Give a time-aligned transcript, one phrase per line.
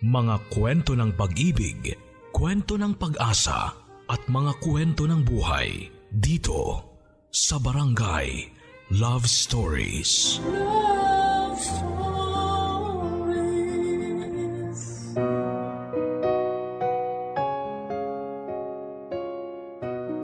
[0.00, 1.92] Mga kwento ng pag-ibig,
[2.32, 3.68] kwento ng pag-asa
[4.08, 6.88] at mga kwento ng buhay dito
[7.28, 8.48] sa Barangay
[8.96, 10.40] Love Stories.
[10.40, 12.00] Love Stories.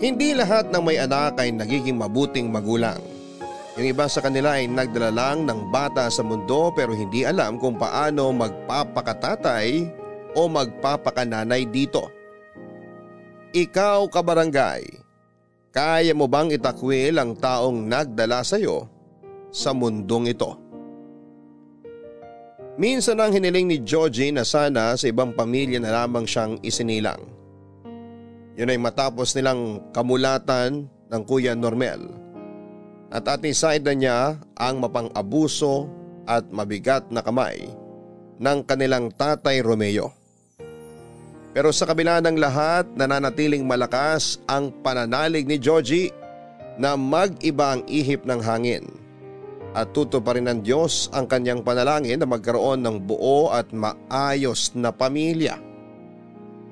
[0.00, 3.15] Hindi lahat ng may anak ay nagiging mabuting magulang.
[3.76, 7.76] Yung iba sa kanila ay nagdala lang ng bata sa mundo pero hindi alam kung
[7.76, 9.84] paano magpapakatatay
[10.32, 12.08] o magpapakananay dito.
[13.52, 14.84] Ikaw kabarangay,
[15.76, 18.88] kaya mo bang itakwil ang taong nagdala sa iyo
[19.52, 20.56] sa mundong ito?
[22.80, 27.20] Minsan ang hiniling ni Georgie na sana sa ibang pamilya na lamang siyang isinilang.
[28.56, 32.25] Yun ay matapos nilang kamulatan ng Kuya Normel
[33.10, 34.18] at atisay na niya
[34.58, 35.86] ang mapang-abuso
[36.26, 37.70] at mabigat na kamay
[38.36, 40.10] ng kanilang tatay Romeo.
[41.56, 46.12] Pero sa kabila ng lahat nananatiling malakas ang pananalig ni Georgie
[46.76, 48.84] na mag-iba ang ihip ng hangin
[49.76, 54.72] at tuto pa rin ng Diyos ang kanyang panalangin na magkaroon ng buo at maayos
[54.72, 55.60] na pamilya.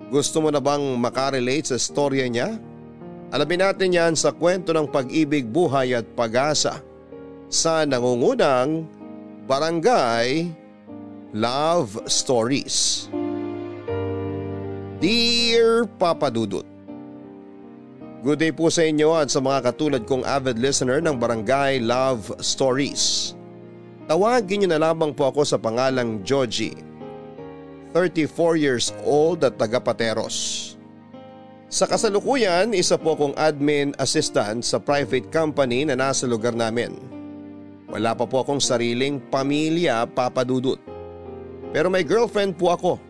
[0.09, 2.57] Gusto mo na bang makarelate sa storya niya?
[3.35, 6.79] Alamin natin yan sa kwento ng pag-ibig, buhay at pag-asa
[7.51, 8.87] sa nangungunang
[9.51, 10.55] Barangay
[11.35, 13.11] Love Stories.
[15.03, 16.63] Dear Papa Dudut,
[18.23, 22.39] Good day po sa inyo at sa mga katulad kong avid listener ng Barangay Love
[22.39, 23.35] Stories.
[24.07, 26.71] Tawagin niyo na lamang po ako sa pangalang Joji.
[27.91, 30.74] 34 years old at taga Pateros.
[31.75, 36.95] Sa kasalukuyan, isa po akong admin assistant sa private company na nasa lugar namin.
[37.91, 40.79] Wala pa po akong sariling pamilya papadudot.
[41.75, 43.03] Pero may girlfriend po ako.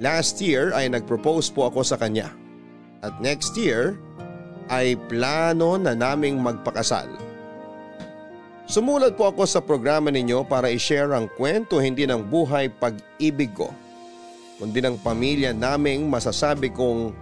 [0.00, 2.32] Last year ay nag-propose po ako sa kanya.
[3.04, 4.00] At next year
[4.72, 7.12] ay plano na naming magpakasal.
[8.72, 13.68] Sumulat po ako sa programa ninyo para i-share ang kwento hindi ng buhay pag-ibig ko,
[14.56, 17.21] kundi ng pamilya naming masasabi kong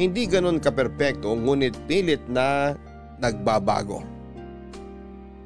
[0.00, 2.72] hindi ganon kaperpekto ngunit pilit na
[3.20, 4.00] nagbabago.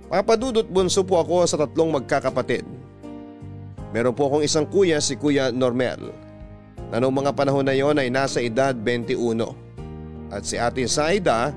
[0.06, 2.62] Papadudot bunso po ako sa tatlong magkakapatid.
[3.90, 6.14] Meron po akong isang kuya si Kuya Normel
[6.94, 9.42] na noong mga panahon na yon ay nasa edad 21
[10.30, 11.50] at si Ate Saida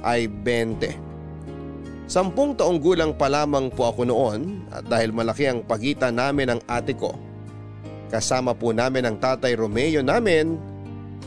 [0.00, 2.08] ay 20.
[2.08, 6.60] Sampung taong gulang pa lamang po ako noon at dahil malaki ang pagitan namin ng
[6.64, 7.12] ate ko.
[8.08, 10.56] Kasama po namin ang tatay Romeo namin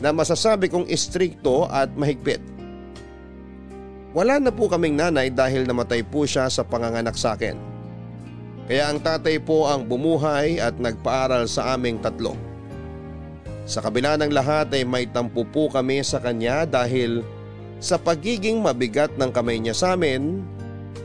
[0.02, 2.42] na masasabi kong istrikto at mahigpit.
[4.12, 7.54] Wala na po kaming nanay dahil namatay po siya sa panganganak sa akin.
[8.66, 12.34] Kaya ang tatay po ang bumuhay at nagpaaral sa aming tatlo.
[13.62, 17.22] Sa kabila ng lahat ay may tampo po kami sa kanya dahil
[17.78, 20.42] sa pagiging mabigat ng kamay niya sa amin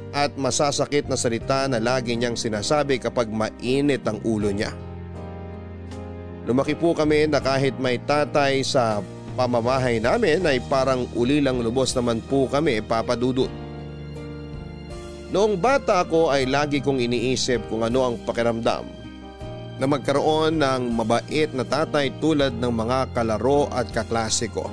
[0.09, 4.73] at masasakit na salita na lagi niyang sinasabi kapag mainit ang ulo niya.
[6.47, 9.03] Lumaki po kami na kahit may tatay sa
[9.35, 13.51] pamamahay namin ay parang ulilang lubos naman po kami papadudot.
[15.27, 18.87] Noong bata ako ay lagi kong iniisip kung ano ang pakiramdam
[19.77, 24.71] na magkaroon ng mabait na tatay tulad ng mga kalaro at kaklase ko.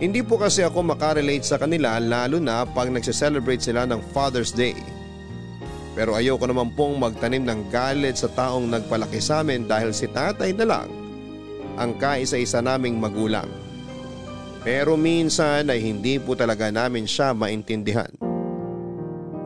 [0.00, 4.74] Hindi po kasi ako makarelate sa kanila lalo na pag nagse-celebrate sila ng Father's Day.
[5.92, 10.56] Pero ayoko naman pong magtanim ng galit sa taong nagpalaki sa amin dahil si tatay
[10.56, 10.88] na lang
[11.76, 13.48] ang kaisa-isa naming magulang.
[14.62, 18.08] Pero minsan ay hindi po talaga namin siya maintindihan.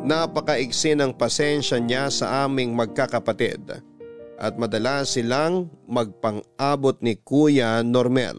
[0.07, 3.83] Napakaigsi ng pasensya niya sa aming magkakapatid
[4.37, 8.39] at madalas silang magpang-abot ni Kuya Normel.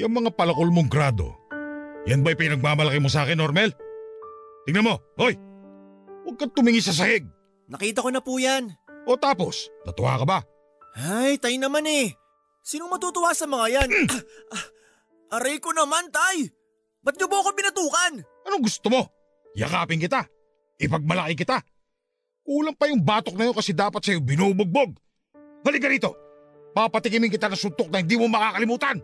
[0.00, 1.36] Yung mga palakol mong grado,
[2.08, 3.68] yan ba'y pinagmamalaki mo sa akin, Normel?
[4.64, 5.36] Tingnan mo, hoy!
[6.24, 7.28] Huwag kang tumingin sa sahig.
[7.68, 8.72] Nakita ko na po yan.
[9.04, 10.38] O tapos, natuwa ka ba?
[10.96, 12.16] Ay, tay naman eh.
[12.64, 13.90] Sinong matutuwa sa mga yan?
[14.08, 14.24] Ah,
[14.56, 14.64] ah,
[15.36, 16.48] aray ko naman, tay!
[17.04, 18.12] Ba't niyo ba ako binatukan?
[18.48, 19.04] Anong gusto mo?
[19.52, 20.24] Yakapin kita.
[20.80, 21.60] Ipagmalaki kita.
[22.40, 24.96] Kulang pa yung batok na yun kasi dapat sa'yo binubugbog.
[25.60, 26.16] Halika rito.
[26.72, 28.96] Papatikimin kita ng suntok na hindi mo makakalimutan.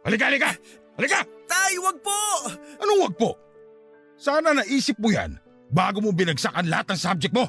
[0.00, 0.50] Halika, halika!
[0.96, 1.20] Halika!
[1.44, 2.20] Tay, wag po!
[2.80, 3.36] Anong wag po?
[4.16, 5.36] Sana naisip mo yan
[5.68, 7.48] bago mo binagsakan lahat ng subject mo.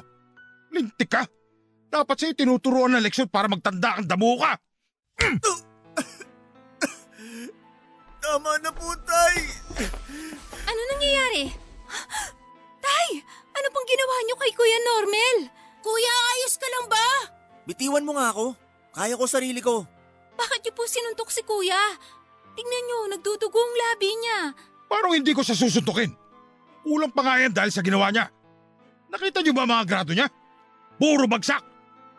[0.72, 1.24] Lintik ka.
[1.92, 4.56] Dapat sa'yo tinuturuan ng leksyon para magtanda kang damo ka.
[8.22, 9.36] Tama na po, Tay!
[10.64, 11.52] Ano nangyayari?
[12.80, 13.08] Tay!
[13.52, 15.38] Ano pong ginawa niyo kay Kuya Normel?
[15.84, 17.08] Kuya, ayos ka lang ba?
[17.68, 18.56] Bitiwan mo nga ako.
[18.96, 19.84] Kaya ko sarili ko.
[20.36, 21.76] Bakit niyo po sinuntok si Kuya?
[22.52, 24.38] Tingnan niyo, nagdudugo ang labi niya.
[24.88, 26.12] Parang hindi ko siya susuntukin.
[26.84, 28.28] Kulang pa nga yan dahil sa ginawa niya.
[29.08, 30.28] Nakita niyo ba mga grado niya?
[31.00, 31.64] Puro bagsak.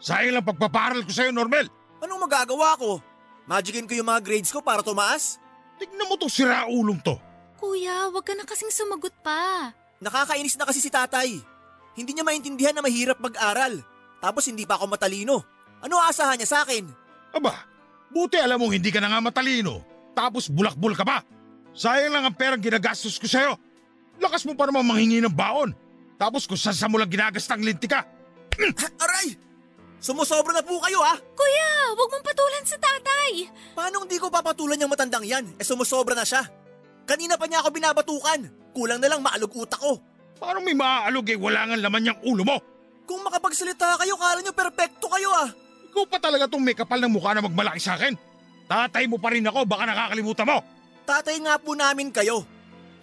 [0.02, 1.70] Sayang lang pagpaparal ko sa'yo, Normel.
[2.04, 3.00] Anong magagawa ko?
[3.48, 5.40] Magicin ko yung mga grades ko para tumaas?
[5.80, 7.16] Tignan mo tong siraulong to.
[7.60, 9.72] Kuya, wag ka na kasing sumagot pa.
[10.04, 11.40] Nakakainis na kasi si tatay.
[11.96, 13.80] Hindi niya maintindihan na mahirap mag-aral.
[14.20, 15.44] Tapos hindi pa ako matalino.
[15.84, 16.88] Ano aasahan niya sa akin?
[17.36, 17.64] Aba,
[18.12, 19.93] buti alam mong hindi ka na nga matalino.
[20.14, 21.22] Tapos bulakbul ka pa.
[21.74, 23.58] Sayang lang ang perang ginagastos ko sa'yo.
[24.22, 25.74] Lakas mo pa naman manghingi ng baon.
[26.22, 28.06] Tapos kung saan mo lang ginagastang linti ka.
[29.04, 29.34] Aray!
[29.98, 31.18] Sumusobra na po kayo ha!
[31.18, 33.50] Kuya, wag mong patulan sa tatay.
[33.74, 35.58] Paano hindi ko papatulan yung matandang yan?
[35.58, 36.46] Eh sumusobra na siya.
[37.10, 38.40] Kanina pa niya ako binabatukan.
[38.76, 39.98] Kulang na lang maalog utak ko.
[40.38, 42.58] Parang may maaalog eh wala nga laman yung ulo mo.
[43.08, 45.50] Kung makapagsalita kayo, kala niyo perpekto kayo ah.
[45.92, 48.16] Ikaw pa talaga tong may kapal ng mukha na magmalaki sa akin.
[48.68, 50.58] Tatay mo pa rin ako, baka nakakalimutan mo.
[51.04, 52.48] Tatay nga po namin kayo.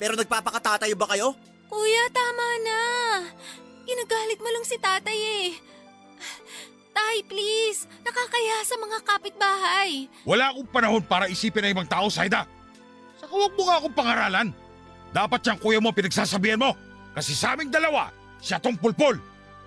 [0.00, 1.36] Pero nagpapakatatay ba kayo?
[1.68, 2.80] Kuya, tama na.
[3.84, 5.48] Ginagalit mo lang si tatay eh.
[6.90, 7.86] Tay, please.
[8.02, 10.10] Nakakaya sa mga kapitbahay.
[10.26, 12.48] Wala akong panahon para isipin ng ibang tao, Saida.
[13.20, 14.48] Saka huwag mo nga akong pangaralan.
[15.10, 16.74] Dapat siyang kuya mo pinagsasabihan mo.
[17.14, 18.10] Kasi sa aming dalawa,
[18.40, 19.18] siya tong pulpul.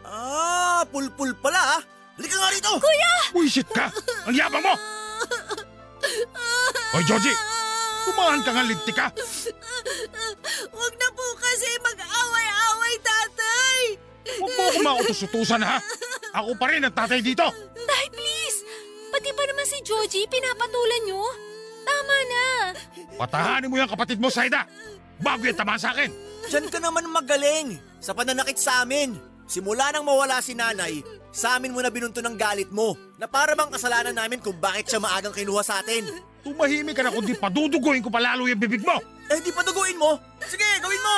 [0.04, 1.81] Ah, pulpul pala ah.
[2.13, 2.72] Halika nga rito!
[2.78, 3.13] Kuya!
[3.34, 3.90] Buisit ka!
[4.30, 4.74] Ang yabang mo!
[6.94, 7.38] Hoy, Georgie!
[8.04, 9.08] Tumahan ka nga, linti ka!
[10.76, 13.82] Huwag na po kasi mag-away-away, tatay.
[14.44, 15.80] Huwag mo akong mautos-utusan, ha?
[16.36, 17.48] Ako pa rin ang tatay dito!
[17.74, 18.60] Tay, please.
[19.14, 21.24] Pati pa naman si Joji, pinapatulan niyo.
[21.84, 22.46] Tama na.
[23.16, 24.68] Patahanin mo yung kapatid mo, Saida!
[25.24, 26.12] Bago yan tama sa akin!
[26.52, 29.16] Diyan ka naman magaling sa pananakit sa amin.
[29.44, 31.04] Simula nang mawala si nanay,
[31.34, 34.88] sa amin mo na binunto ng galit mo na para bang kasalanan namin kung bakit
[34.88, 36.07] siya maagang kinuha sa atin.
[36.44, 38.95] Tumahimik ka na kundi paduduguin ko palalo yung bibig mo!
[39.28, 40.19] Eh di paduguin mo.
[40.48, 41.18] Sige, gawin mo.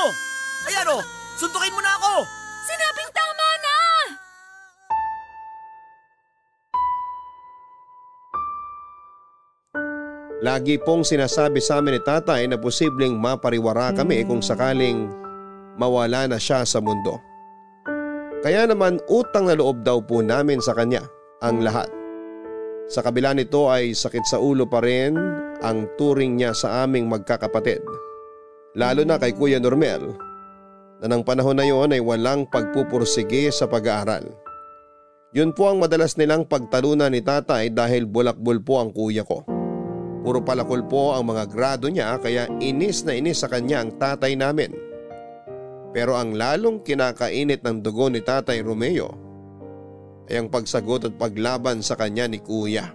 [0.70, 0.98] Ayan o,
[1.38, 2.14] suntukin mo na ako.
[2.66, 3.76] Sinabing tama na.
[10.42, 15.10] Lagi pong sinasabi sa amin ni tatay na posibleng mapariwara kami kung sakaling
[15.78, 17.35] mawala na siya sa mundo.
[18.46, 21.02] Kaya naman utang na loob daw po namin sa kanya
[21.42, 21.90] ang lahat.
[22.94, 25.18] Sa kabila nito ay sakit sa ulo pa rin
[25.66, 27.82] ang turing niya sa aming magkakapatid.
[28.78, 30.14] Lalo na kay Kuya Normel
[31.02, 34.30] na ng panahon na yon ay walang pagpupursige sa pag-aaral.
[35.34, 39.42] Yun po ang madalas nilang pagtalunan ni tatay dahil bulakbol po ang kuya ko.
[40.22, 44.38] Puro palakol po ang mga grado niya kaya inis na inis sa kanya ang tatay
[44.38, 44.85] namin.
[45.96, 49.16] Pero ang lalong kinakainit ng dugo ni tatay Romeo
[50.28, 52.92] ay ang pagsagot at paglaban sa kanya ni kuya.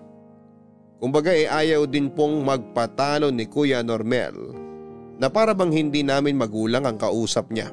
[1.01, 4.37] Kumbaga ay ayaw din pong magpatalo ni kuya Normel
[5.17, 7.73] na para bang hindi namin magulang ang kausap niya.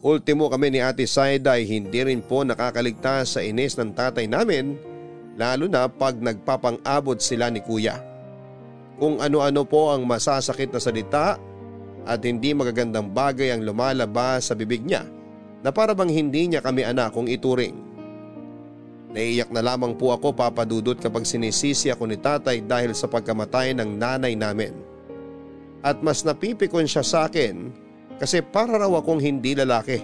[0.00, 4.80] Ultimo kami ni Ate Saida ay hindi rin po nakakaligtas sa inis ng tatay namin
[5.36, 8.00] lalo na pag nagpapang-abot sila ni kuya
[9.02, 11.34] kung ano-ano po ang masasakit na salita
[12.02, 15.06] at hindi magagandang bagay ang lumalabas sa bibig niya
[15.62, 17.78] na para bang hindi niya kami anak kung ituring.
[19.12, 23.90] Naiiyak na lamang po ako papadudot kapag sinisisi ako ni tatay dahil sa pagkamatay ng
[24.00, 24.72] nanay namin.
[25.84, 27.70] At mas napipikon siya sa akin
[28.16, 30.00] kasi para raw akong hindi lalaki.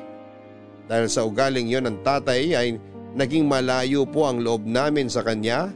[0.88, 2.68] Dahil sa ugaling yon ng tatay ay
[3.16, 5.72] naging malayo po ang loob namin sa kanya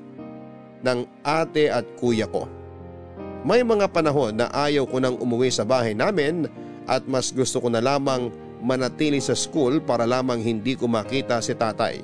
[0.85, 2.45] ng ate at kuya ko.
[3.43, 6.47] May mga panahon na ayaw ko nang umuwi sa bahay namin
[6.87, 8.31] at mas gusto ko na lamang
[8.63, 11.99] manatili sa school para lamang hindi ko makita si tatay.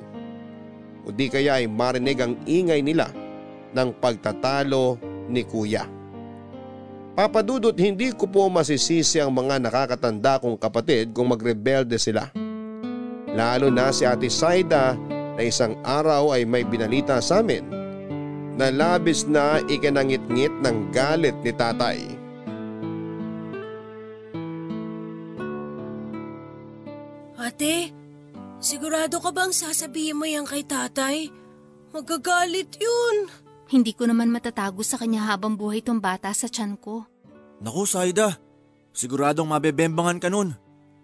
[1.07, 3.07] O di kaya ay marinig ang ingay nila
[3.71, 4.99] ng pagtatalo
[5.31, 5.87] ni kuya.
[7.15, 12.27] Papadudot hindi ko po masisisi ang mga nakakatanda kong kapatid kung magrebelde sila.
[13.31, 14.99] Lalo na si Ate Saida
[15.39, 17.78] na isang araw ay may binalita sa amin
[18.59, 21.99] na labis na ikinangit-ngit ng galit ni tatay.
[27.39, 27.95] Ate,
[28.59, 31.31] sigurado ka bang sasabihin mo yan kay tatay?
[31.95, 33.31] Magagalit yun.
[33.71, 37.07] Hindi ko naman matatago sa kanya habang buhay tong bata sa tiyan ko.
[37.63, 38.35] Naku, Saida.
[38.91, 40.51] Siguradong mabebembangan ka nun.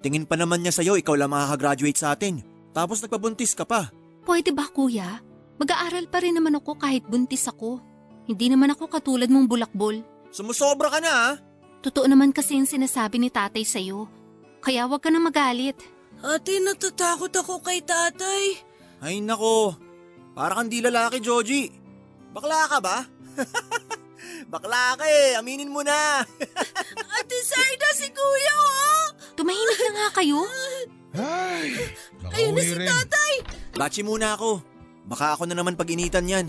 [0.04, 2.44] Tingin pa naman niya sa'yo, ikaw lang makakagraduate sa atin.
[2.76, 3.90] Tapos nagpabuntis ka pa.
[4.28, 5.24] Pwede ba kuya?
[5.56, 7.80] Mag-aaral pa rin naman ako kahit buntis ako.
[8.28, 10.02] Hindi naman ako katulad mong bulakbol.
[10.34, 11.30] Sumusobra ka na ha?
[11.80, 14.10] Totoo naman kasi yung sinasabi ni tatay sa'yo.
[14.60, 15.78] Kaya wag ka na magalit.
[16.26, 18.58] Ate, natatakot ako kay tatay.
[19.00, 19.78] Ay nako,
[20.34, 21.70] para kang di lalaki, Joji.
[22.34, 23.06] Bakla ka ba?
[24.52, 26.26] Bakla ka eh, aminin mo na.
[27.22, 29.06] Ate Saida, si kuya oh!
[29.38, 30.42] Tumahimik na nga kayo.
[31.16, 31.96] Ay,
[32.34, 33.34] Ayun na si tatay!
[33.78, 34.75] Bachi muna ako.
[35.06, 36.48] Baka ako na naman pag-initan yan.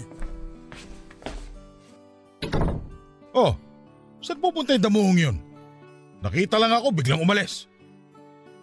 [3.36, 3.52] Oh,
[4.24, 5.36] saan pupunta yung damuhong yun?
[6.24, 7.68] Nakita lang ako, biglang umalis.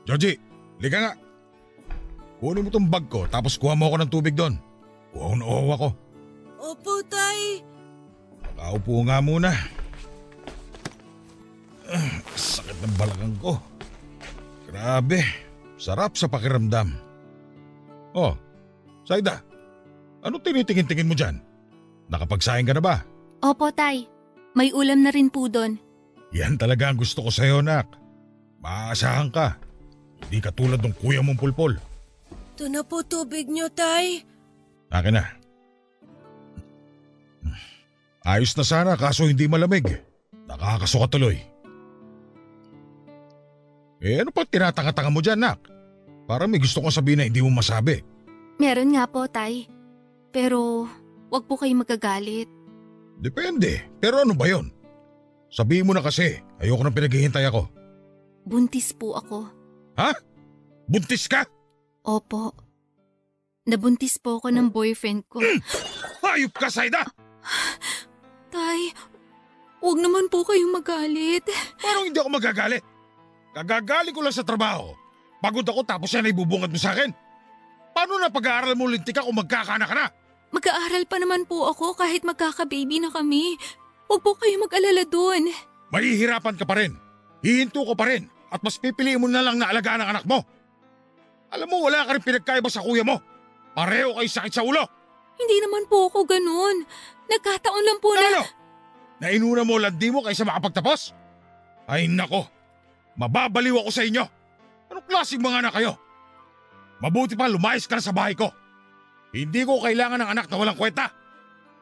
[0.09, 0.41] Georgie,
[0.81, 1.13] liga nga.
[2.41, 4.57] Kunin mo tong bag ko tapos kuha mo ako ng tubig doon.
[5.13, 5.89] Uhaw na uhaw ako.
[6.59, 7.61] Opo, tay.
[8.41, 9.51] Nakaupo nga muna.
[11.87, 13.61] Ah, sakit ng balakang ko.
[14.67, 15.21] Grabe,
[15.77, 16.97] sarap sa pakiramdam.
[18.17, 18.33] Oh,
[19.05, 19.45] Saida,
[20.23, 21.37] ano tinitingin-tingin mo dyan?
[22.07, 22.95] Nakapagsahin ka na ba?
[23.43, 24.07] Opo, tay.
[24.55, 25.75] May ulam na rin po doon.
[26.31, 27.91] Yan talaga ang gusto ko sa'yo, nak.
[28.63, 29.59] Maaasahan ka.
[30.23, 31.75] Hindi ka tulad ng kuya mong pulpol.
[32.55, 34.23] Ito na po tubig niyo, tay.
[34.93, 35.25] Akin na.
[38.23, 39.83] Ayos na sana kaso hindi malamig.
[40.47, 41.35] Nakakasuka tuloy.
[43.99, 45.59] Eh ano pang tinatanga-tanga mo dyan, nak?
[46.23, 47.99] Para may gusto kong sabihin na hindi mo masabi.
[48.59, 49.67] Meron nga po, tay.
[50.33, 50.89] Pero
[51.29, 52.49] wag po kayo magagalit.
[53.21, 53.85] Depende.
[54.01, 54.73] Pero ano ba yon?
[55.53, 56.41] Sabihin mo na kasi.
[56.57, 57.69] Ayoko nang pinaghihintay ako.
[58.43, 59.45] Buntis po ako.
[59.95, 60.11] Ha?
[60.89, 61.45] Buntis ka?
[62.03, 62.51] Opo.
[63.63, 65.39] Nabuntis po ako ng boyfriend ko.
[66.25, 67.07] Hayop ka, Saida!
[68.51, 68.91] Tay,
[69.79, 71.47] wag naman po kayong magalit.
[71.79, 72.83] Parang hindi ako magagalit.
[73.55, 74.91] Kagagaling ko lang sa trabaho.
[75.39, 77.13] Pagod ako tapos yan ay bubungad mo sa akin.
[77.93, 80.07] Paano na pag-aaral mo lintik ka kung magkakaanak ka na?
[80.53, 83.57] Mag-aaral pa naman po ako kahit magkaka-baby na kami.
[84.05, 85.49] Huwag po kayo mag-alala doon.
[85.89, 86.93] Mahihirapan ka pa rin.
[87.41, 88.29] Hihinto ka pa rin.
[88.53, 90.45] At mas pipiliin mo na lang na alagaan ang anak mo.
[91.49, 93.17] Alam mo, wala ka rin pinagkaiba sa kuya mo.
[93.73, 94.85] Pareho kayo sakit sa ulo.
[95.33, 96.85] Hindi naman po ako ganun.
[97.25, 98.21] Nagkataon lang po na...
[98.29, 98.43] Ano?
[99.17, 101.17] Nainuna mo landi mo kaysa makapagtapos?
[101.89, 102.45] Ay nako,
[103.17, 104.23] mababaliw ako sa inyo.
[104.93, 105.97] Anong klaseng mga anak kayo?
[107.01, 108.53] Mabuti pa lumayas ka na sa bahay ko.
[109.33, 111.09] Hindi ko kailangan ng anak na walang kwenta.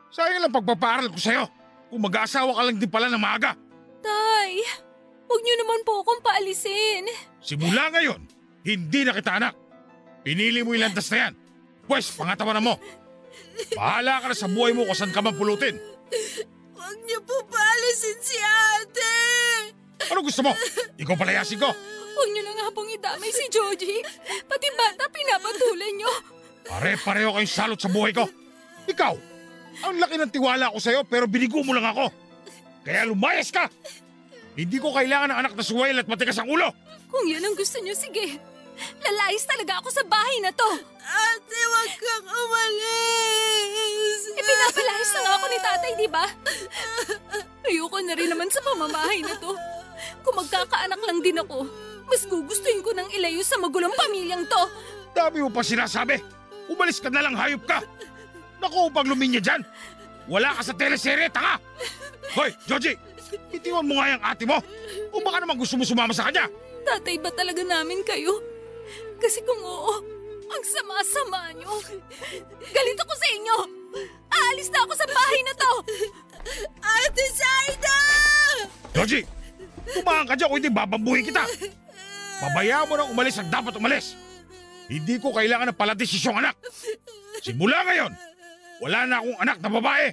[0.08, 1.44] Sayang lang pagpapaaral ko sa'yo.
[1.92, 3.60] Kung mag-aasawa ka lang din pala ng maaga.
[4.00, 4.64] Tay,
[5.28, 7.12] huwag niyo naman po akong paalisin.
[7.44, 8.24] Simula ngayon,
[8.64, 9.54] hindi na kita anak.
[10.24, 11.34] Pinili mo yung landas na yan.
[11.92, 12.80] Pwes, pangatawanan mo.
[13.76, 15.76] Bahala ka na sa buhay mo kung saan ka man pulutin.
[16.72, 19.16] Huwag niyo po paalisin si ate!
[20.08, 20.56] Ano gusto mo?
[20.96, 21.68] Ikaw palayasin ko.
[21.68, 24.00] Huwag niyo na nga pong idamay si Joji.
[24.48, 26.12] Pati bata pinapatulan niyo.
[26.68, 28.26] Pare-pareho kayong salot sa buhay ko.
[28.90, 29.14] Ikaw,
[29.88, 32.12] ang laki ng tiwala ko sa'yo pero binigo mo lang ako.
[32.82, 33.70] Kaya lumayas ka!
[34.52, 36.70] Hindi ko kailangan ng anak na suwail at matigas ang ulo.
[37.08, 38.36] Kung yan ang gusto niyo, sige.
[38.82, 40.70] Lalayas talaga ako sa bahay na to.
[41.02, 44.22] Ate, huwag kang umalis!
[44.32, 46.26] E pinapalayas na nga ako ni tatay, di ba?
[47.68, 49.54] Ayoko na rin naman sa pamamahay na to.
[50.26, 51.70] Kung magkakaanak lang din ako,
[52.10, 54.64] mas gugustuhin ko nang ilayo sa magulong pamilyang to.
[55.14, 56.41] Dami mo pa sinasabi.
[56.72, 57.84] Umalis ka na lang, hayop ka.
[58.64, 59.62] Naku, pag luminya dyan.
[60.32, 61.60] Wala ka sa teleserye, tanga.
[62.32, 62.96] Hoy, Joji,
[63.52, 64.64] itiwan mo nga yung ate mo.
[65.12, 66.48] O baka naman gusto mo sumama sa kanya.
[66.88, 68.40] Tatay ba talaga namin kayo?
[69.20, 70.00] Kasi kung oo,
[70.52, 71.74] ang sama-sama niyo.
[72.72, 73.58] Galit ako sa inyo.
[74.32, 75.72] Aalis na ako sa bahay na to.
[76.80, 77.98] Ate Saida!
[78.96, 79.28] Joji,
[79.92, 81.44] tumahan ka dyan o hindi babambuhin kita.
[82.42, 84.16] Pabayaan mo nang umalis ang dapat umalis.
[84.92, 86.60] Hindi ko kailangan ng paladesisyong anak.
[87.40, 88.12] Simula ngayon,
[88.84, 90.06] wala na akong anak na babae.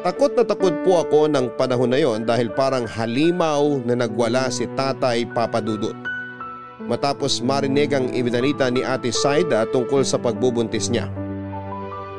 [0.00, 4.64] Takot na takot po ako ng panahon na yon dahil parang halimaw na nagwala si
[4.78, 5.98] tatay papadudot.
[6.86, 11.10] Matapos marinig ang ibinalita ni ate Saida tungkol sa pagbubuntis niya.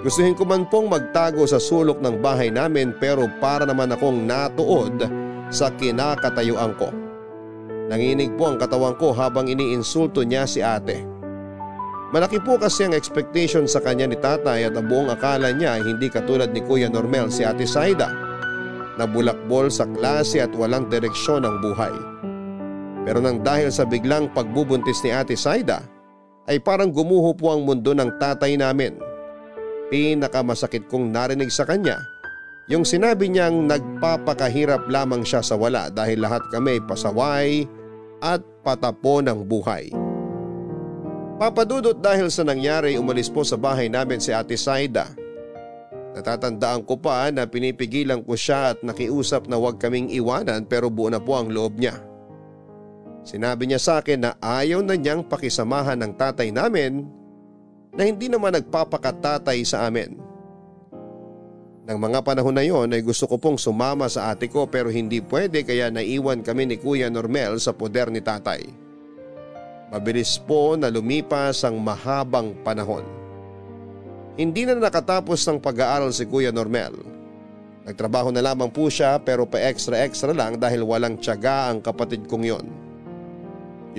[0.06, 5.10] Gustuhin ko man pong magtago sa sulok ng bahay namin pero para naman akong natuod
[5.52, 6.90] sa kinakatayuan ko.
[7.92, 11.04] Nanginig po ang katawan ko habang iniinsulto niya si ate.
[12.12, 15.84] Malaki po kasi ang expectation sa kanya ni tatay at ang buong akala niya ay
[15.88, 18.12] hindi katulad ni Kuya Normel si Ate Saida
[19.00, 21.96] na bulakbol sa klase at walang direksyon ang buhay.
[23.08, 25.88] Pero nang dahil sa biglang pagbubuntis ni Ate Saida
[26.52, 29.00] ay parang gumuho po ang mundo ng tatay namin.
[29.88, 32.11] Pinakamasakit kong narinig sa kanya
[32.70, 37.66] yung sinabi niyang nagpapakahirap lamang siya sa wala dahil lahat kami pasaway
[38.22, 39.90] at patapo ng buhay.
[41.42, 45.10] Papadudot dahil sa nangyari umalis po sa bahay namin si Ate Saida.
[46.14, 51.10] Natatandaan ko pa na pinipigilan ko siya at nakiusap na huwag kaming iwanan pero buo
[51.10, 51.98] na po ang loob niya.
[53.26, 57.10] Sinabi niya sa akin na ayaw na niyang pakisamahan ng tatay namin
[57.98, 60.31] na hindi naman nagpapakatatay sa amin.
[61.92, 65.20] Nang mga panahon na yon ay gusto ko pong sumama sa ate ko pero hindi
[65.20, 68.64] pwede kaya naiwan kami ni Kuya Normel sa poder ni tatay.
[69.92, 73.04] Mabilis po na lumipas ang mahabang panahon.
[74.40, 76.96] Hindi na nakatapos ng pag-aaral si Kuya Normel.
[77.84, 82.24] Nagtrabaho na lamang po siya pero pa extra extra lang dahil walang tiyaga ang kapatid
[82.24, 82.72] kong yon.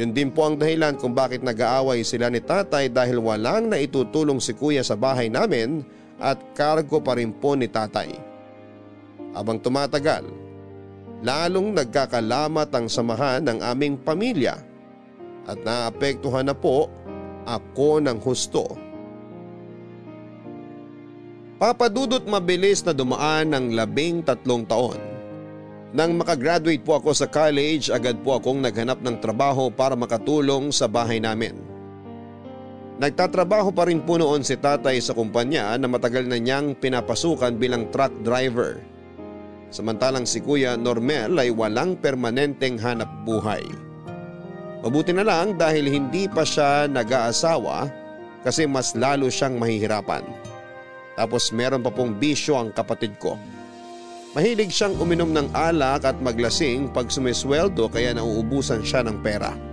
[0.00, 4.56] Yun din po ang dahilan kung bakit nag-aaway sila ni tatay dahil walang naitutulong si
[4.56, 5.84] kuya sa bahay namin
[6.22, 8.14] at kargo pa rin po ni tatay.
[9.34, 10.22] Habang tumatagal,
[11.26, 14.54] lalong nagkakalamat ang samahan ng aming pamilya
[15.50, 16.86] at naapektuhan na po
[17.42, 18.78] ako ng husto.
[21.58, 24.98] Papadudot mabilis na dumaan ng labing tatlong taon.
[25.92, 30.88] Nang makagraduate po ako sa college, agad po akong naghanap ng trabaho para makatulong sa
[30.88, 31.71] bahay namin.
[33.00, 37.88] Nagtatrabaho pa rin po noon si tatay sa kumpanya na matagal na niyang pinapasukan bilang
[37.88, 38.84] truck driver.
[39.72, 43.64] Samantalang si Kuya Normel ay walang permanenteng hanap buhay.
[44.84, 47.88] Mabuti na lang dahil hindi pa siya nag-aasawa
[48.44, 50.26] kasi mas lalo siyang mahihirapan.
[51.16, 53.40] Tapos meron pa pong bisyo ang kapatid ko.
[54.36, 59.71] Mahilig siyang uminom ng alak at maglasing pag sumisweldo kaya nauubusan siya ng pera.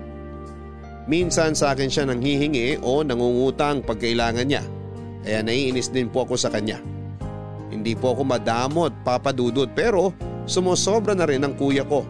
[1.10, 4.62] Minsan sa akin siya nanghihingi o nangungutang pag kailangan niya.
[5.26, 6.78] Kaya naiinis din po ako sa kanya.
[7.74, 10.14] Hindi po ako madamot papadudod pero
[10.46, 12.06] sumusobra na rin ang kuya ko.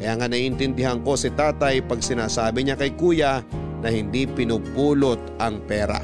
[0.00, 3.44] Kaya nga naiintindihan ko si tatay pag sinasabi niya kay kuya
[3.84, 6.00] na hindi pinupulot ang pera.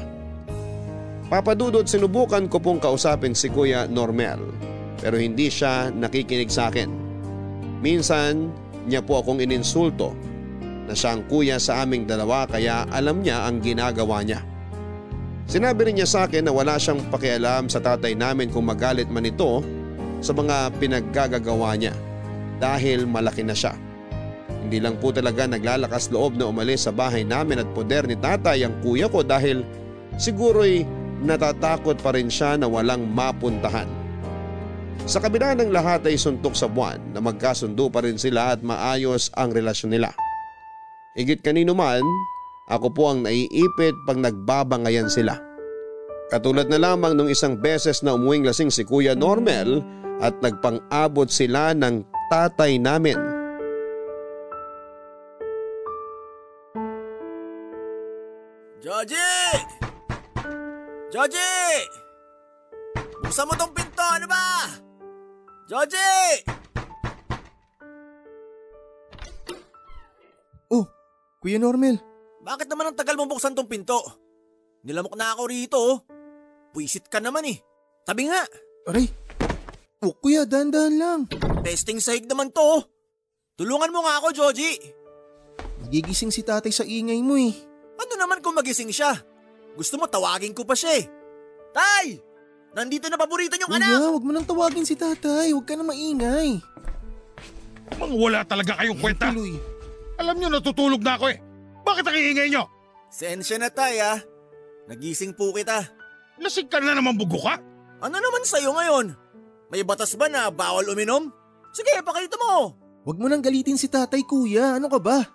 [1.33, 4.39] Papadudod sinubukan ko pong kausapin si kuya Normel
[5.01, 6.89] pero hindi siya nakikinig sa akin.
[7.81, 8.53] Minsan
[8.85, 10.26] niya po akong ininsulto
[10.87, 14.41] na siya ang kuya sa aming dalawa kaya alam niya ang ginagawa niya.
[15.47, 19.27] Sinabi rin niya sa akin na wala siyang pakialam sa tatay namin kung magalit man
[19.27, 19.63] ito
[20.19, 21.95] sa mga pinaggagagawa niya
[22.59, 23.75] dahil malaki na siya.
[24.67, 28.67] Hindi lang po talaga naglalakas loob na umalis sa bahay namin at poder ni tatay
[28.67, 29.63] ang kuya ko dahil
[30.19, 30.83] siguro'y
[31.23, 33.87] natatakot pa rin siya na walang mapuntahan.
[35.07, 39.31] Sa kabila ng lahat ay suntok sa buwan na magkasundo pa rin sila at maayos
[39.39, 40.11] ang relasyon nila.
[41.17, 42.05] Higit kanino man,
[42.69, 45.33] ako po ang naiipit pag nagbabangayan sila.
[46.29, 49.81] Katulad na lamang nung isang beses na umuwing lasing si Kuya Normel
[50.21, 53.17] at nagpang-abot sila ng tatay namin.
[58.77, 59.33] Joji!
[61.09, 61.57] Joji!
[63.25, 64.69] Buksan mo tong pinto, ano ba?
[65.65, 66.56] Joji!
[71.37, 72.01] Kuya Normel.
[72.41, 73.99] Bakit naman ang tagal mo buksan tong pinto?
[74.85, 75.77] Nilamok na ako rito.
[75.77, 75.97] Oh.
[76.73, 77.57] Puisit ka naman eh.
[78.07, 78.41] Tabi nga.
[78.87, 79.09] Aray.
[79.99, 81.19] Oh, kuya, dahan-dahan lang.
[81.65, 82.61] Testing sahig naman to.
[82.61, 82.81] Oh.
[83.57, 84.77] Tulungan mo nga ako, Joji.
[85.81, 87.53] Nagigising si tatay sa ingay mo eh.
[87.97, 89.17] Ano naman kung magising siya?
[89.73, 91.05] Gusto mo tawagin ko pa siya eh.
[91.73, 92.21] Tay!
[92.77, 94.09] Nandito na paborito niyong Kuya, anak!
[94.13, 95.53] huwag mo nang tawagin si tatay.
[95.53, 96.61] Huwag ka na maingay.
[97.97, 99.33] Mga wala talaga kayong kwenta.
[99.33, 99.76] Tuloy.
[100.17, 101.37] Alam nyo natutulog na ako eh.
[101.85, 102.67] Bakit ang iingay nyo?
[103.07, 104.17] Sensya na tay ah.
[104.89, 105.85] Nagising po kita.
[106.37, 107.57] Lasing ka na naman bugo ka?
[107.97, 109.13] Ano naman sa'yo ngayon?
[109.73, 111.33] May batas ba na bawal uminom?
[111.73, 112.77] Sige, pakita mo.
[113.03, 114.77] Huwag mo nang galitin si tatay, kuya.
[114.77, 115.25] Ano ka ba?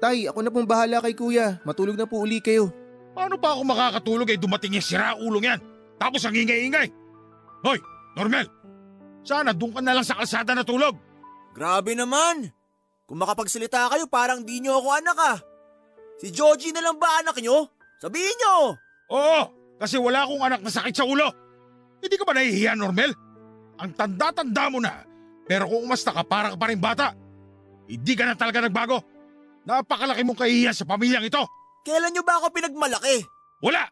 [0.00, 1.60] Tay, ako na pong bahala kay kuya.
[1.64, 2.68] Matulog na po uli kayo.
[3.16, 5.60] Paano pa ako makakatulog ay dumating yung sira ulong yan?
[5.96, 6.92] Tapos ang ingay-ingay.
[7.64, 7.80] Hoy,
[8.16, 8.48] Normel!
[9.26, 10.96] Sana doon ka na lang sa kalsada natulog.
[11.52, 12.55] Grabe naman.
[13.06, 15.38] Kung makapagsalita kayo parang di nyo ako anak ah.
[16.18, 17.70] Si Joji na lang ba anak nyo?
[18.02, 18.74] Sabihin nyo!
[19.14, 19.40] Oo,
[19.78, 21.30] kasi wala akong anak na sakit sa ulo.
[22.02, 23.14] Hindi ka ba nahihiya, Normel?
[23.78, 25.06] Ang tanda-tanda mo na,
[25.46, 27.14] pero kung umasta ka para ka pa rin bata.
[27.86, 28.98] Hindi ka na talaga nagbago.
[29.62, 31.42] Napakalaki mong kahihiyan sa pamilyang ito.
[31.86, 33.22] Kailan nyo ba ako pinagmalaki?
[33.62, 33.86] Wala!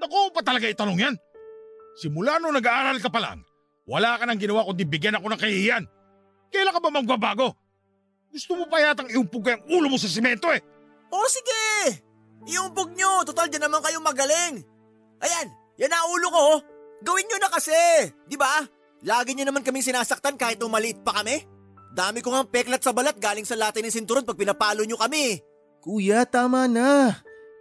[0.00, 1.14] Naku pa talaga itanong yan.
[2.00, 3.44] Simula nung nag-aaral ka pa lang,
[3.84, 5.84] wala ka nang ginawa kundi bigyan ako ng kahihiyan.
[6.48, 7.52] Kailan ka ba magbabago?
[8.28, 10.60] Gusto mo pa yatang iumpog ka yung ulo mo sa simento eh.
[11.08, 11.96] O sige!
[12.48, 14.60] Iumpog nyo, total dyan naman kayo magaling.
[15.20, 15.46] Ayan,
[15.80, 16.40] yan na ulo ko.
[16.40, 16.58] oh.
[17.02, 17.74] Gawin nyo na kasi,
[18.26, 18.62] di ba?
[19.06, 21.46] Lagi nyo naman kaming sinasaktan kahit umaliit pa kami.
[21.94, 25.38] Dami ko nga peklat sa balat galing sa latin ng sinturon pag pinapalo nyo kami.
[25.80, 27.14] Kuya, tama na.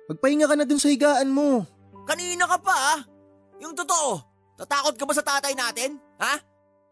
[0.10, 1.64] Magpahinga ka na dun sa higaan mo.
[2.10, 3.00] Kanina ka pa ah.
[3.62, 4.22] Yung totoo,
[4.58, 5.98] tatakot ka ba sa tatay natin?
[6.22, 6.38] Ha?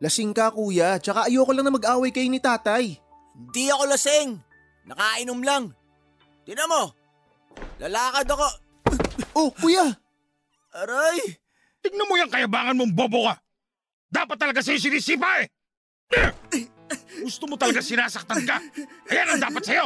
[0.01, 2.97] Lasing ka kuya, tsaka ayoko lang na mag-away kayo ni tatay.
[3.35, 4.29] Hindi ako lasing.
[4.87, 5.63] Nakainom lang.
[6.45, 6.93] Tinan mo,
[7.81, 8.47] lalakad ako.
[9.33, 9.89] Oh, kuya!
[10.75, 11.19] Aray!
[11.81, 13.35] Tignan mo yung kayabangan mong bobo ka.
[14.13, 15.47] Dapat talaga sa'yo sinisipa eh.
[17.25, 18.61] Gusto mo talaga sinasaktan ka.
[19.09, 19.85] Ayan ang dapat sa'yo.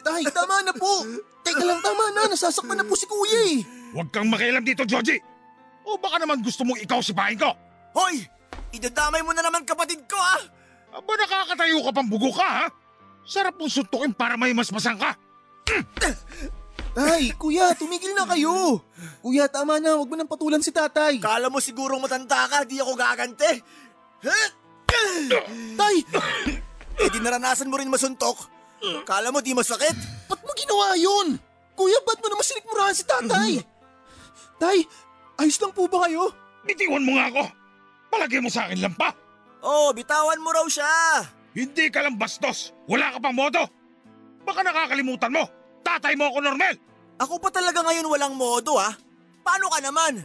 [0.00, 1.04] Tay, tama na po!
[1.44, 2.32] Teka lang, tama na.
[2.32, 3.60] Nasasaktan na po si kuya eh.
[3.92, 5.20] Huwag kang makialam dito, Joji.
[5.84, 7.52] O baka naman gusto mong ikaw sipahin ko.
[7.92, 8.24] Hoy!
[8.72, 10.42] Idadamay mo na naman kapatid ko ah!
[10.88, 12.66] Aba nakakatayo ka pang bugo ka ha?
[13.28, 15.12] Sarap mong suntukin para may masmasan ka.
[16.96, 18.80] Tay, kuya, tumigil na kayo.
[19.20, 20.00] Kuya, tama na.
[20.00, 21.20] Huwag mo nang patulan si tatay.
[21.20, 23.60] Kala mo sigurong matanda ka, di ako gagante.
[25.76, 25.96] Tay,
[26.98, 28.48] Eh di naranasan mo rin masuntok.
[29.06, 29.94] Kala mo di masakit?
[30.26, 31.38] ba't mo ginawa yun?
[31.78, 33.62] Kuya, ba't mo naman sinikmurahan si tatay?
[34.58, 34.78] Tay,
[35.38, 36.34] ayos lang po ba kayo?
[36.66, 37.44] Bitiwan mo nga ako.
[38.10, 39.14] Palagay mo sa akin lang pa.
[39.62, 41.22] Oh, bitawan mo raw siya.
[41.58, 42.70] Hindi ka lang bastos.
[42.86, 43.66] Wala ka pang modo.
[44.46, 45.42] Baka nakakalimutan mo.
[45.82, 46.78] Tatay mo ako, Normel.
[47.18, 48.94] Ako pa talaga ngayon walang modo ah.
[49.42, 50.22] Paano ka naman?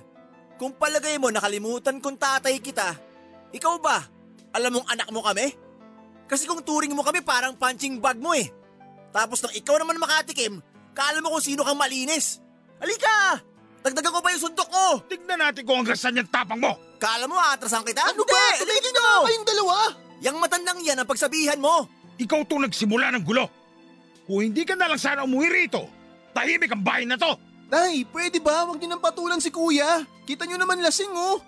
[0.62, 2.94] Kung palagay mo nakalimutan kong tatay kita,
[3.50, 4.06] ikaw ba?
[4.54, 5.50] Alam mong anak mo kami?
[6.30, 8.46] Kasi kung turing mo kami parang punching bag mo eh.
[9.10, 10.62] Tapos nang ikaw naman makatikim,
[10.94, 12.38] kala mo kung sino kang malinis.
[12.78, 13.42] Halika!
[13.82, 14.86] Dagdagan ko pa yung suntok ko!
[15.10, 16.78] Tignan natin kung hanggang saan yung tapang mo.
[17.02, 18.06] Kala mo atrasan kita?
[18.06, 18.38] Ano ba?
[18.38, 18.70] Hindi!
[18.70, 19.02] Tumigil Dito!
[19.02, 19.78] na kayong dalawa.
[20.20, 21.88] Yang matandang yan ang pagsabihan mo.
[22.20, 23.50] Ikaw itong nagsimula ng gulo.
[24.30, 25.84] Kung hindi ka na lang sana umuwi rito,
[26.32, 27.34] tahimik ang bahay na to.
[27.68, 28.70] Tay, pwede ba?
[28.70, 30.06] Huwag niyo nang patulan si kuya.
[30.30, 31.42] Kita niyo naman lasing oh.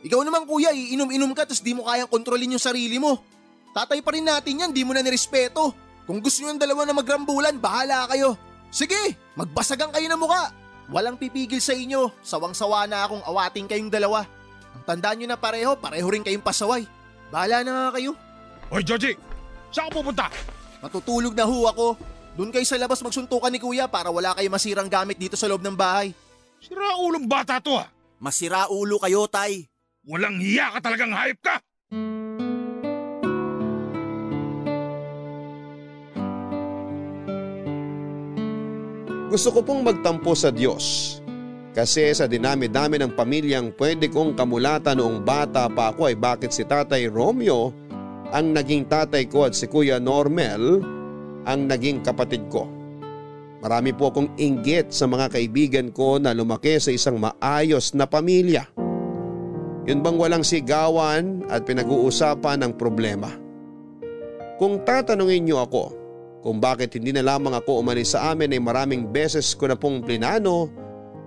[0.00, 3.20] Ikaw naman kuya, iinom-inom ka tapos di mo kayang kontrolin yung sarili mo.
[3.76, 5.76] Tatay pa rin natin yan, di mo na nirespeto.
[6.08, 8.34] Kung gusto niyo yung dalawa na magrambulan, bahala kayo.
[8.72, 10.50] Sige, magbasagan kayo ng muka.
[10.90, 12.10] Walang pipigil sa inyo.
[12.24, 14.26] Sawang-sawa na akong awating kayong dalawa.
[14.74, 16.82] Ang tandaan nyo na pareho, pareho rin kayong pasaway.
[17.30, 18.12] Bahala na nga kayo.
[18.74, 19.14] Hoy, Joji!
[19.70, 20.26] Saan ka pupunta?
[20.82, 21.94] Matutulog na ho ako.
[22.34, 25.62] Doon kayo sa labas magsuntukan ni kuya para wala kayo masirang gamit dito sa loob
[25.62, 26.10] ng bahay.
[26.58, 27.86] Sira ulong bata to ah.
[28.20, 29.64] Masira ulo kayo, tay.
[30.04, 31.56] Walang hiya ka talagang hayop ka.
[39.30, 41.19] Gusto ko pong magtampo sa Diyos.
[41.70, 46.66] Kasi sa dinami-dami ng pamilyang pwede kong kamulatan noong bata pa ako ay bakit si
[46.66, 47.70] Tatay Romeo
[48.34, 50.82] ang naging tatay ko at si Kuya Normel
[51.46, 52.66] ang naging kapatid ko.
[53.60, 58.66] Marami po akong inggit sa mga kaibigan ko na lumaki sa isang maayos na pamilya.
[59.84, 63.30] Yun bang walang sigawan at pinag-uusapan ng problema.
[64.56, 65.84] Kung tatanungin niyo ako
[66.40, 70.00] kung bakit hindi na lamang ako umalis sa amin ay maraming beses ko na pong
[70.00, 70.72] plinano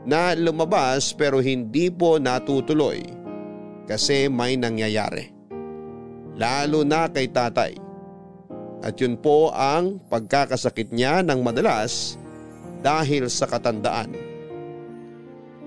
[0.04, 3.04] na lumabas pero hindi po natutuloy
[3.88, 5.32] kasi may nangyayari.
[6.40, 7.78] Lalo na kay tatay.
[8.84, 12.20] At yun po ang pagkakasakit niya ng madalas
[12.84, 14.12] dahil sa katandaan.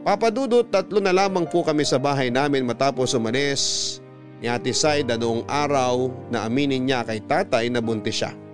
[0.05, 3.99] Papadudot tatlo na lamang po kami sa bahay namin matapos umalis
[4.38, 8.46] ni Ate Saida noong araw na aminin niya kay tatay na buntis siya.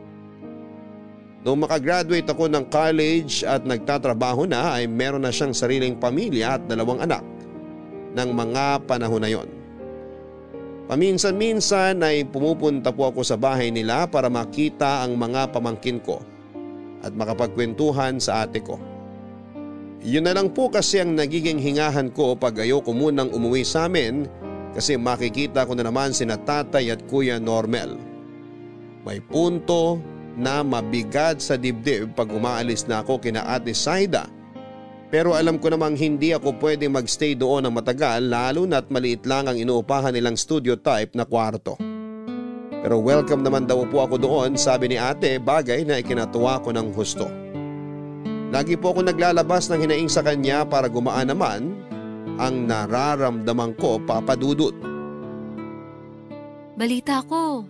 [1.43, 6.63] Noong makagraduate ako ng college at nagtatrabaho na ay meron na siyang sariling pamilya at
[6.71, 7.27] dalawang anak
[8.15, 9.49] ng mga panahon na yon.
[10.87, 16.23] Paminsan-minsan ay pumupunta po ako sa bahay nila para makita ang mga pamangkin ko
[17.03, 18.79] at makapagkwentuhan sa ate ko.
[20.03, 24.27] Yun na lang po kasi ang nagiging hingahan ko pag ayoko munang umuwi sa amin
[24.75, 27.99] kasi makikita ko na naman sina tatay at kuya Normel.
[29.03, 29.99] May punto
[30.37, 34.29] na mabigat sa dibdib pag umaalis na ako kina ate Saida.
[35.13, 39.45] Pero alam ko namang hindi ako pwede magstay doon ng matagal lalo na't maliit lang
[39.45, 41.77] ang inuupahan nilang studio type na kwarto.
[42.83, 46.89] Pero welcome naman daw po ako doon sabi ni ate bagay na ikinatuwa ko ng
[46.97, 47.29] husto.
[48.53, 51.73] Lagi po ako naglalabas ng hinaing sa kanya para gumaan naman
[52.41, 54.75] ang nararamdaman ko papadudot.
[56.73, 57.69] Balita ko,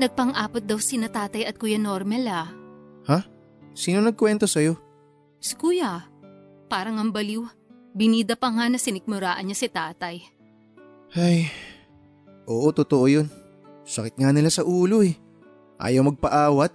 [0.00, 2.48] nagpang-apot daw si tatay at Kuya Normel ah.
[3.70, 4.74] Sino nagkwento sa'yo?
[5.38, 6.08] Si Kuya,
[6.66, 7.44] parang ang baliw.
[7.94, 10.16] Binida pa nga na sinikmuraan niya si tatay.
[11.14, 11.50] Ay,
[12.46, 13.26] oo totoo yun.
[13.86, 15.14] Sakit nga nila sa ulo eh.
[15.80, 16.72] Ayaw magpaawat.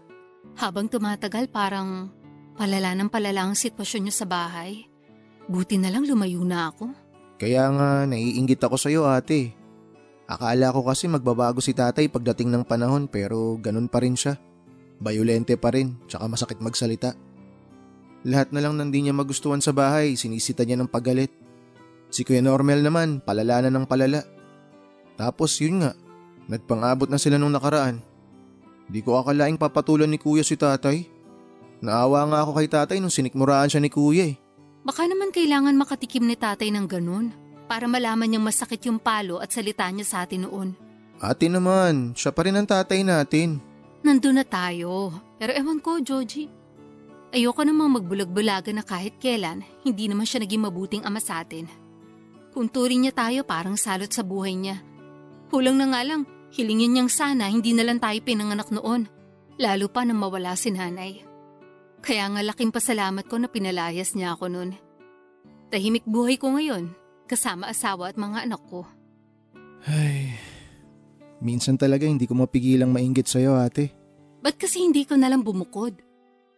[0.60, 2.12] Habang tumatagal parang
[2.56, 4.88] Palala ng palala ang sitwasyon niyo sa bahay.
[5.52, 6.88] Buti na lang lumayo na ako.
[7.36, 9.52] Kaya nga naiinggit ako sa'yo ate.
[10.26, 14.42] Akala ko kasi magbabago si tatay pagdating ng panahon pero ganun pa rin siya.
[14.98, 17.14] Bayolente pa rin, tsaka masakit magsalita.
[18.26, 21.30] Lahat na lang nang di niya magustuhan sa bahay, sinisita niya ng pagalit.
[22.10, 24.26] Si Kuya Normel naman, palala na ng palala.
[25.14, 25.94] Tapos yun nga,
[26.50, 28.02] nagpangabot na sila nung nakaraan.
[28.90, 31.06] Di ko akalaing papatulan ni Kuya si tatay.
[31.86, 34.36] Naawa nga ako kay tatay nung sinikmuraan siya ni Kuya eh.
[34.82, 39.50] Baka naman kailangan makatikim ni tatay ng ganun para malaman niyang masakit yung palo at
[39.50, 40.70] salita niya sa atin noon.
[41.20, 43.60] Ate naman, siya pa rin ang tatay natin.
[44.06, 45.10] Nandun na tayo.
[45.42, 46.46] Pero ewan ko, Joji.
[47.36, 51.68] Ayoko namang magbulag-bulaga na kahit kailan, hindi naman siya naging mabuting ama sa atin.
[52.56, 54.80] Kung turing niya tayo parang salot sa buhay niya.
[55.52, 56.24] Hulang na nga lang,
[56.56, 59.12] hilingin niyang sana hindi na lang tayo pinanganak noon.
[59.60, 61.20] Lalo pa nang mawala si nanay.
[62.00, 64.72] Kaya nga laking pasalamat ko na pinalayas niya ako noon.
[65.74, 66.94] Tahimik buhay ko ngayon,
[67.26, 68.86] kasama asawa at mga anak ko.
[69.86, 70.34] Ay,
[71.42, 73.94] minsan talaga hindi ko mapigilang mainggit sa'yo ate.
[74.42, 75.98] Ba't kasi hindi ko nalang bumukod?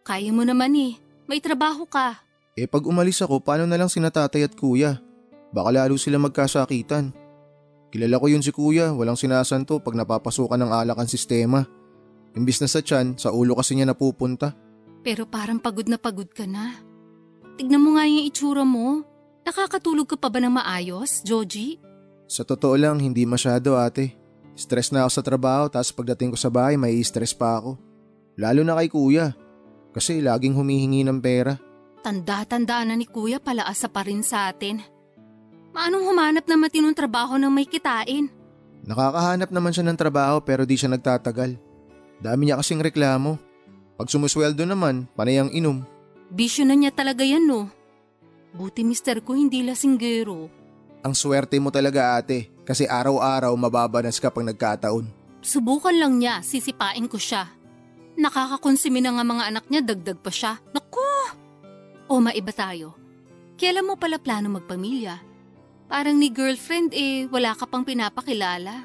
[0.04, 0.96] Kaya mo naman eh,
[1.28, 2.20] may trabaho ka.
[2.56, 5.00] Eh pag umalis ako, paano na lang sina tatay at kuya?
[5.52, 7.12] Baka lalo sila magkasakitan.
[7.88, 11.64] Kilala ko yun si kuya, walang sinasanto pag napapasukan ng alak ang sistema.
[12.36, 14.52] Imbis na sa tiyan, sa ulo kasi niya napupunta.
[15.00, 16.76] Pero parang pagod na pagod ka na.
[17.56, 19.06] Tignan mo nga yung itsura mo.
[19.48, 21.80] Nakakatulog ka pa ba ng maayos, Joji?
[22.28, 24.12] Sa totoo lang, hindi masyado ate.
[24.52, 27.80] Stress na ako sa trabaho tapos pagdating ko sa bahay may stress pa ako.
[28.36, 29.32] Lalo na kay kuya.
[29.96, 31.56] Kasi laging humihingi ng pera.
[32.04, 34.84] Tanda-tanda na ni kuya palaasa pa rin sa atin.
[35.72, 38.28] Maanong humanap na matinong trabaho ng may kitain?
[38.84, 41.56] Nakakahanap naman siya ng trabaho pero di siya nagtatagal.
[42.20, 43.40] Dami niya kasing reklamo.
[43.96, 45.88] Pag sumusweldo naman, panay ang inom.
[46.28, 47.72] Bisyo na niya talaga yan no.
[48.54, 50.48] Buti mister ko hindi lasinggero.
[51.04, 55.06] Ang swerte mo talaga ate kasi araw-araw mababanas ka pag nagkataon.
[55.38, 57.48] Subukan lang niya, sisipain ko siya.
[58.18, 60.58] Nakakakonsumi na nga mga anak niya, dagdag pa siya.
[60.74, 60.98] Naku!
[62.10, 62.98] O maiba tayo.
[63.54, 65.22] Kailan mo pala plano magpamilya?
[65.86, 68.84] Parang ni girlfriend eh, wala ka pang pinapakilala.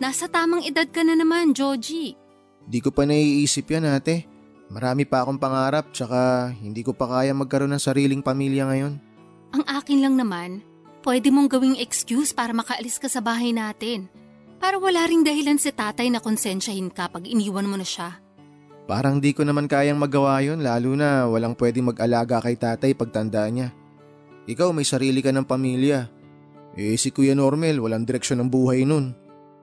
[0.00, 2.16] Nasa tamang edad ka na naman, Joji.
[2.64, 4.26] Di ko pa naiisip yan ate.
[4.74, 8.98] Marami pa akong pangarap tsaka hindi ko pa kaya magkaroon ng sariling pamilya ngayon.
[9.54, 10.66] Ang akin lang naman,
[11.06, 14.10] pwede mong gawing excuse para makaalis ka sa bahay natin.
[14.58, 18.18] Para wala ring dahilan si tatay na konsensyahin ka pag iniwan mo na siya.
[18.90, 23.46] Parang di ko naman kayang magawa yun lalo na walang pwedeng mag-alaga kay tatay pagtanda
[23.46, 23.70] niya.
[24.50, 26.10] Ikaw may sarili ka ng pamilya.
[26.74, 29.14] Eh si Kuya Normel walang direksyon ng buhay nun.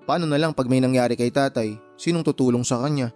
[0.07, 3.11] Paano na lang pag may nangyari kay tatay, sinong tutulong sa kanya?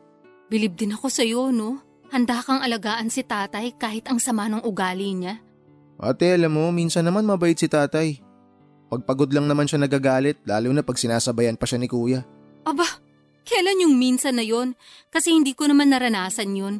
[0.45, 1.84] Bilib din ako sa'yo, no?
[2.13, 5.41] Handa kang alagaan si tatay kahit ang sama ng ugali niya.
[5.95, 8.19] Ate alam mo, minsan naman mabait si tatay.
[8.91, 12.21] Pagpagod lang naman siya nagagalit lalo na pag sinasabayan pa siya ni kuya.
[12.67, 12.85] Aba,
[13.47, 14.77] kailan yung minsan na yon?
[15.09, 16.75] Kasi hindi ko naman naranasan yun.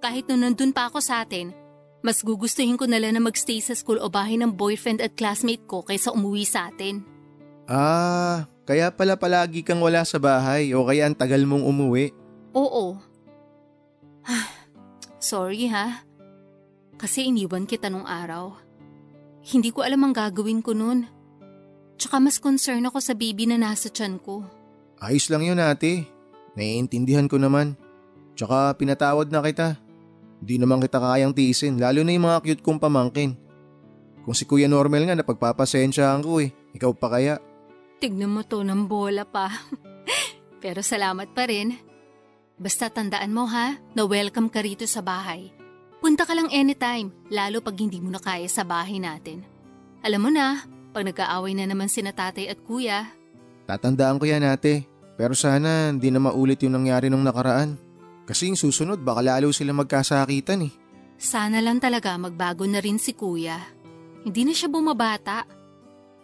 [0.00, 1.52] Kahit nung nandun pa ako sa atin,
[2.00, 5.64] mas gugustuhin ko na lang na magstay sa school o bahay ng boyfriend at classmate
[5.68, 7.04] ko kaysa umuwi sa atin.
[7.68, 12.10] Ah, kaya pala palagi kang wala sa bahay o kaya ang tagal mong umuwi.
[12.56, 12.98] Oo.
[15.20, 16.02] Sorry ha.
[16.96, 18.56] Kasi iniwan kita nung araw.
[19.40, 21.08] Hindi ko alam ang gagawin ko nun.
[22.00, 24.44] Tsaka mas concern ako sa baby na nasa tiyan ko.
[25.00, 26.08] Ayos lang yun ate.
[26.56, 27.76] Naiintindihan ko naman.
[28.36, 29.76] Tsaka pinatawad na kita.
[30.40, 33.36] Di naman kita kayang tiisin lalo na yung mga cute kong pamangkin.
[34.24, 36.52] Kung si Kuya Normal nga napagpapasensyahan ko eh.
[36.76, 37.36] Ikaw pa kaya?
[38.00, 39.52] Tignan mo to ng bola pa.
[40.64, 41.76] Pero salamat pa rin.
[42.60, 45.48] Basta tandaan mo ha, na welcome ka rito sa bahay.
[46.04, 49.40] Punta ka lang anytime, lalo pag hindi mo na kaya sa bahay natin.
[50.04, 53.08] Alam mo na, pag nag-aaway na naman sina tatay at kuya,
[53.64, 54.82] Tatandaan ko yan ate.
[55.14, 57.78] Pero sana hindi na maulit yung nangyari nung nakaraan.
[58.26, 60.72] Kasi yung susunod baka lalo sila magkasakitan eh.
[61.20, 63.62] sana lang talaga magbago na rin si kuya.
[64.26, 65.46] Hindi na siya bumabata.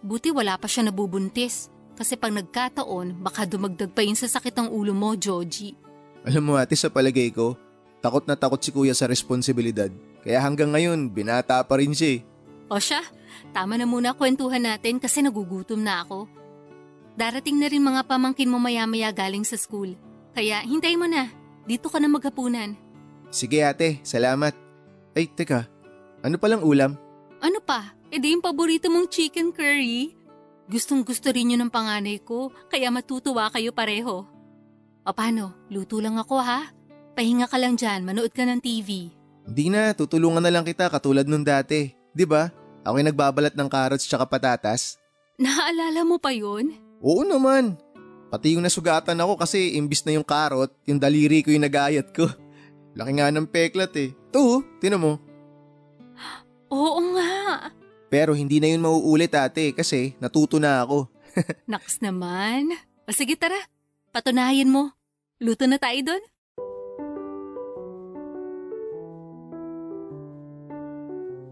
[0.03, 1.71] Buti wala pa siya nabubuntis.
[1.95, 5.86] Kasi pag nagkataon, baka dumagdag pa yun sa sakit ng ulo mo, Joji.
[6.27, 7.55] Alam mo ate sa palagay ko,
[8.03, 9.87] takot na takot si kuya sa responsibilidad.
[10.27, 12.21] Kaya hanggang ngayon, binata pa rin siya eh.
[12.67, 12.99] O siya,
[13.55, 16.27] tama na muna kwentuhan natin kasi nagugutom na ako.
[17.15, 19.95] Darating na rin mga pamangkin mo maya-maya galing sa school.
[20.35, 21.31] Kaya hintay mo na,
[21.63, 22.75] dito ka na maghapunan.
[23.31, 24.53] Sige ate, salamat.
[25.15, 25.71] Ay, teka.
[26.27, 26.99] Ano palang ulam?
[27.39, 27.95] Ano pa?
[28.11, 30.11] E di yung paborito mong chicken curry?
[30.67, 34.27] Gustong gusto rin yun ng panganay ko, kaya matutuwa kayo pareho.
[35.07, 36.67] O paano, luto lang ako ha?
[37.15, 39.15] Pahinga ka lang dyan, manood ka ng TV.
[39.47, 41.95] Hindi na, tutulungan na lang kita katulad nung dati.
[42.11, 42.51] 'Di ba?
[42.83, 44.99] Ako yung nagbabalat ng carrots tsaka patatas.
[45.39, 46.75] Naaalala mo pa yun?
[46.99, 47.79] Oo naman.
[48.27, 52.27] Pati yung nasugatan ako kasi imbis na yung carrot, yung daliri ko yung nagayat ko.
[52.99, 54.11] Laki nga ng peklat eh.
[54.11, 55.13] Ito, tinan mo.
[56.73, 57.71] Oo nga.
[58.11, 61.07] Pero hindi na yun mauulit ate kasi natuto na ako.
[61.71, 62.75] Naks naman.
[63.07, 63.59] O sige tara,
[64.17, 64.97] patunayan mo.
[65.45, 66.23] Luto na tayo doon?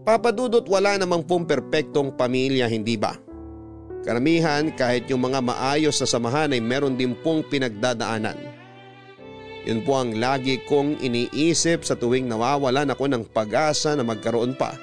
[0.01, 3.13] Papadudot wala namang pong perpektong pamilya, hindi ba?
[4.01, 8.37] Karamihan kahit yung mga maayos na samahan ay meron din pong pinagdadaanan.
[9.65, 14.77] Yun po ang lagi kong iniisip sa tuwing nawawalan ako ng pag-asa na magkaroon pa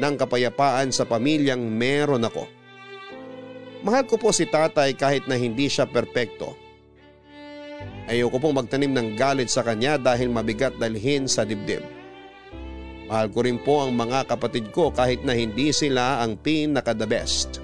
[0.00, 2.48] ng kapayapaan sa pamilyang meron ako.
[3.84, 6.65] Mahal ko po si tatay kahit na hindi siya perpekto.
[8.06, 11.82] Ayoko pong magtanim ng galit sa kanya dahil mabigat dalhin sa dibdib.
[13.06, 17.62] Mahal ko rin po ang mga kapatid ko kahit na hindi sila ang pinaka-the best.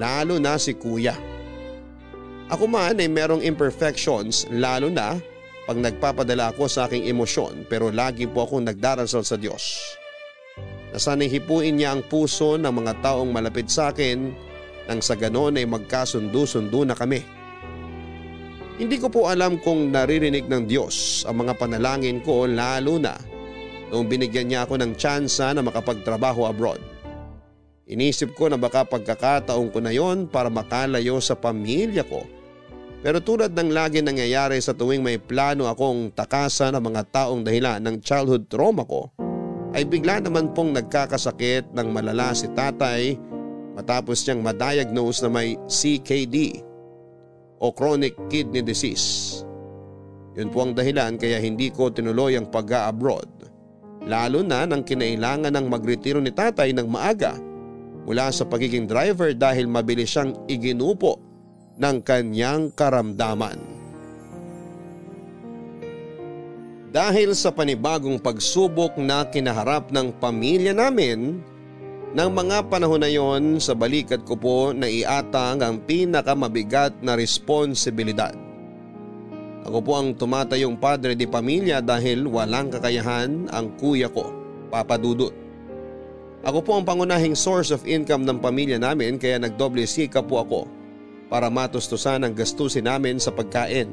[0.00, 1.16] Lalo na si kuya.
[2.52, 5.16] Ako man ay merong imperfections lalo na
[5.64, 9.80] pag nagpapadala ako sa aking emosyon pero lagi po akong nagdarasal sa Diyos.
[10.92, 14.28] Nasanay hipuin niya ang puso ng mga taong malapit sa akin
[14.86, 17.43] nang sa ganon ay magkasundo-sundo na kami.
[18.74, 23.14] Hindi ko po alam kung naririnig ng Diyos ang mga panalangin ko lalo na
[23.94, 26.82] noong binigyan niya ako ng tsansa na makapagtrabaho abroad.
[27.86, 32.26] Inisip ko na baka pagkakataon ko na yon para makalayo sa pamilya ko.
[33.04, 37.78] Pero tulad ng lagi nangyayari sa tuwing may plano akong takasan ng mga taong dahilan
[37.78, 39.12] ng childhood trauma ko,
[39.70, 43.14] ay bigla naman pong nagkakasakit ng malala si tatay
[43.78, 46.64] matapos niyang madiagnose na may CKD
[47.64, 49.40] o chronic kidney disease.
[50.36, 53.48] Yun po ang dahilan kaya hindi ko tinuloy ang pag-abroad.
[54.04, 57.40] Lalo na nang kinailangan ng magretiro ni tatay ng maaga
[58.04, 61.16] mula sa pagiging driver dahil mabilis siyang iginupo
[61.80, 63.56] ng kanyang karamdaman.
[66.94, 71.42] Dahil sa panibagong pagsubok na kinaharap ng pamilya namin,
[72.14, 78.30] ng mga panahon na yon sa balikat ko po na iatang ang pinakamabigat na responsibilidad.
[79.66, 84.30] Ako po ang tumatayong padre di pamilya dahil walang kakayahan ang kuya ko,
[84.70, 85.34] Papa Dudut.
[86.44, 90.60] Ako po ang pangunahing source of income ng pamilya namin kaya nagdoble sika po ako
[91.26, 93.90] para matustusan ang gastusin namin sa pagkain,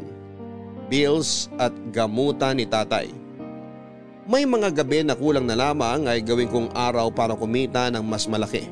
[0.91, 3.20] bills at gamutan ni tatay.
[4.31, 8.31] May mga gabi na kulang na lamang ay gawin kong araw para kumita ng mas
[8.31, 8.63] malaki.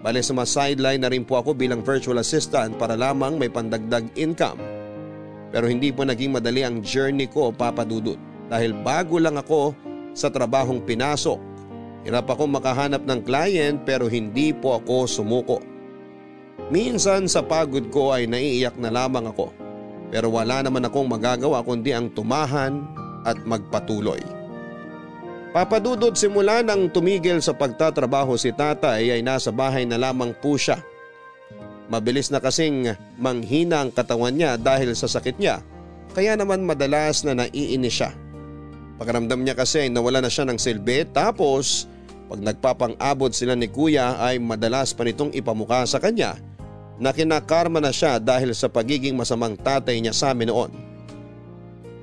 [0.00, 4.08] Bale sa mas sideline na rin po ako bilang virtual assistant para lamang may pandagdag
[4.16, 4.56] income.
[5.52, 8.16] Pero hindi po naging madali ang journey ko papadudot
[8.48, 9.76] dahil bago lang ako
[10.16, 11.36] sa trabahong pinasok.
[12.08, 15.60] Hirap ako makahanap ng client pero hindi po ako sumuko.
[16.72, 19.52] Minsan sa pagod ko ay naiiyak na lamang ako
[20.08, 22.80] pero wala naman akong magagawa kundi ang tumahan
[23.28, 24.43] at magpatuloy.
[25.54, 30.82] Papadudod simula nang tumigil sa pagtatrabaho si tatay ay nasa bahay na lamang po siya.
[31.86, 32.90] Mabilis na kasing
[33.22, 35.62] manghina ang katawan niya dahil sa sakit niya
[36.10, 38.10] kaya naman madalas na naiinis siya.
[38.98, 41.86] Pakaramdam niya kasi nawala na siya ng silbi tapos
[42.26, 46.34] pag nagpapang-abot sila ni kuya ay madalas pa nitong ipamuka sa kanya
[46.98, 50.93] na kinakarma na siya dahil sa pagiging masamang tatay niya sa amin noon.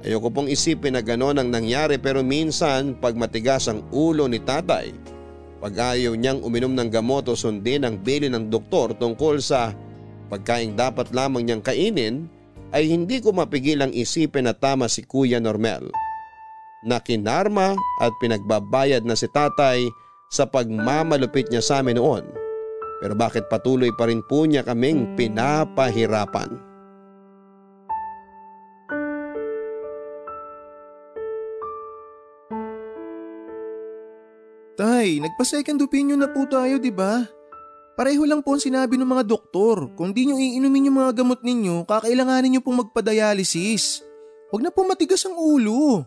[0.01, 4.89] Ayoko pong isipin na gano'n ang nangyari pero minsan pag matigas ang ulo ni tatay,
[5.61, 9.77] pag ayaw niyang uminom ng gamot o sundin ang bili ng doktor tungkol sa
[10.33, 12.25] pagkain dapat lamang niyang kainin,
[12.73, 15.85] ay hindi ko mapigilang isipin na tama si Kuya Normel.
[16.81, 19.85] Na kinarma at pinagbabayad na si tatay
[20.33, 22.25] sa pagmamalupit niya sa amin noon.
[23.05, 26.70] Pero bakit patuloy pa rin po niya kaming pinapahirapan?
[35.01, 37.25] Tay, nagpa-second opinion na po tayo, di ba?
[37.97, 39.89] Pareho lang po ang sinabi ng mga doktor.
[39.97, 44.05] Kung di nyo iinumin yung mga gamot ninyo, kakailanganin nyo pong magpa-dialysis.
[44.53, 46.05] Huwag na po matigas ang ulo.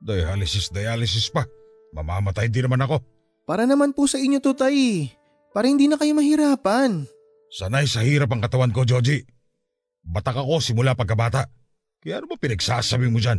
[0.00, 1.44] Dialysis, dialysis pa.
[1.92, 3.04] Mamamatay din naman ako.
[3.44, 5.12] Para naman po sa inyo to, tay.
[5.52, 7.04] Para hindi na kayo mahirapan.
[7.52, 9.20] Sanay sa hirap ang katawan ko, Joji.
[10.00, 11.44] Batak ako simula pagkabata.
[12.00, 13.36] Kaya ano ba pinagsasabi mo dyan?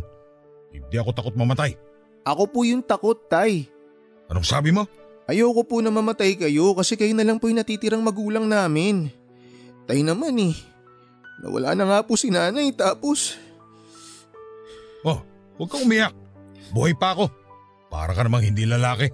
[0.70, 1.74] Hindi ako takot mamatay.
[2.22, 3.66] Ako po yung takot, tay.
[4.30, 4.86] Anong sabi mo?
[5.26, 9.08] Ayoko po na mamatay kayo kasi kayo na lang po yung natitirang magulang namin.
[9.86, 10.54] Tay naman eh.
[11.42, 13.38] Nawala na nga po si nanay tapos...
[15.02, 15.18] Oh,
[15.58, 16.14] huwag kang umiyak.
[16.70, 17.30] Buhay pa ako.
[17.90, 19.10] Para ka namang hindi lalaki.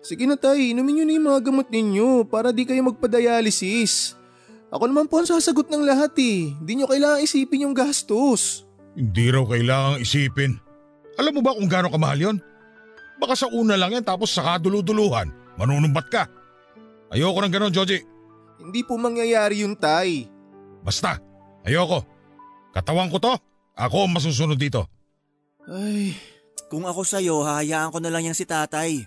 [0.00, 4.16] Sige na tay, inumin nyo na yung mga gamot ninyo para di kayo magpa-dialysis.
[4.72, 6.56] Ako naman po ang sasagot ng lahat eh.
[6.56, 8.64] Hindi nyo kailangan isipin yung gastos.
[8.96, 10.52] Hindi raw kailangang isipin.
[11.20, 12.36] Alam mo ba kung gaano kamahal yon?
[13.20, 15.28] Baka sa una lang yan tapos saka duluduluhan,
[15.60, 16.22] manunumbat ka.
[17.12, 18.00] Ayoko ng ganon, Joji.
[18.60, 20.24] Hindi po mangyayari yun tay.
[20.80, 21.20] Basta,
[21.68, 22.00] ayoko.
[22.72, 23.34] Katawan ko to,
[23.76, 24.88] ako ang masusunod dito.
[25.68, 26.16] Ay,
[26.70, 29.02] Kung ako sa'yo, hahayaan ko na lang yan si tatay.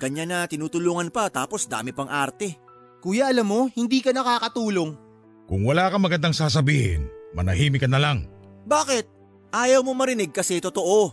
[0.00, 2.56] Ganyan na, tinutulungan pa tapos dami pang arte.
[3.04, 4.96] kuya alam mo, hindi ka nakakatulong.
[5.44, 7.04] Kung wala kang magandang sasabihin,
[7.36, 8.24] manahimik ka na lang.
[8.64, 9.04] Bakit?
[9.52, 11.12] Ayaw mo marinig kasi totoo.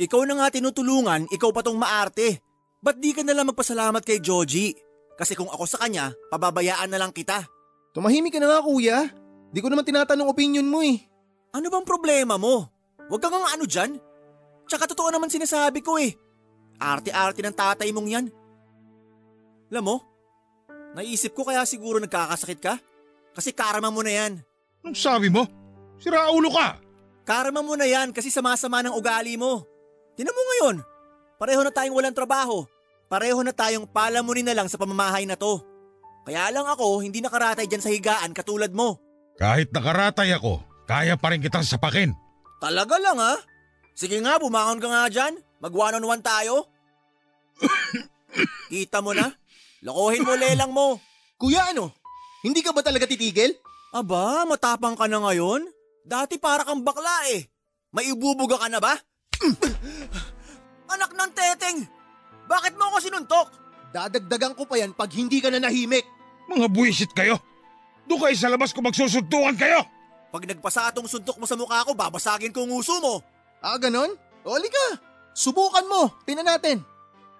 [0.00, 2.40] Ikaw na nga tinutulungan, ikaw pa tong maarte.
[2.80, 4.72] Ba't di ka na lang magpasalamat kay Joji?
[5.20, 7.44] Kasi kung ako sa kanya, pababayaan na lang kita.
[7.92, 9.12] Tumahimik ka na nga kuya.
[9.52, 10.96] Di ko naman tinatanong opinion mo eh.
[11.52, 12.64] Ano bang problema mo?
[13.12, 14.00] Huwag kang ano dyan.
[14.64, 16.16] Tsaka totoo naman sinasabi ko eh.
[16.80, 18.26] Arte-arte ng tatay mong yan.
[19.68, 19.96] Alam mo,
[20.96, 22.80] naisip ko kaya siguro nagkakasakit ka?
[23.36, 24.32] Kasi karma mo na yan.
[24.80, 25.44] Anong sabi mo?
[26.00, 26.80] Sira ulo ka.
[27.28, 29.68] Karma mo na yan kasi sama-sama ng ugali mo.
[30.20, 30.76] Tinan mo ngayon,
[31.40, 32.68] pareho na tayong walang trabaho.
[33.08, 35.64] Pareho na tayong palamunin na lang sa pamamahay na to.
[36.28, 39.00] Kaya lang ako hindi nakaratay dyan sa higaan katulad mo.
[39.40, 42.12] Kahit nakaratay ako, kaya pa rin kitang sapakin.
[42.60, 43.40] Talaga lang ha?
[43.96, 45.40] Sige nga, bumangon ka nga dyan.
[45.56, 46.68] Mag one on one tayo.
[48.68, 49.32] Kita mo na?
[49.80, 51.00] Lokohin mo lelang mo.
[51.40, 51.96] Kuya ano?
[52.44, 53.56] Hindi ka ba talaga titigil?
[53.96, 55.64] Aba, matapang ka na ngayon?
[56.04, 57.48] Dati para kang bakla eh.
[57.96, 59.00] May ibubuga ka na ba?
[60.90, 61.78] Anak ng teteng!
[62.50, 63.46] Bakit mo ako sinuntok?
[63.94, 66.02] Dadagdagan ko pa yan pag hindi ka na nahimik.
[66.50, 67.38] Mga buwisit kayo.
[68.10, 69.86] Doon kayo sa labas kung magsusuntukan kayo.
[70.30, 73.22] Pag nagpasa atong suntok mo sa mukha ko, babasagin ko ang uso mo.
[73.62, 74.14] Ah, ganon?
[74.46, 74.86] Oli ka.
[75.34, 76.10] Subukan mo.
[76.26, 76.82] Tingnan natin.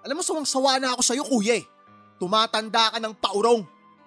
[0.03, 1.65] Alam mo, sawang-sawa na ako sa'yo, kuya eh.
[2.19, 3.63] Tumatanda ka ng paurong.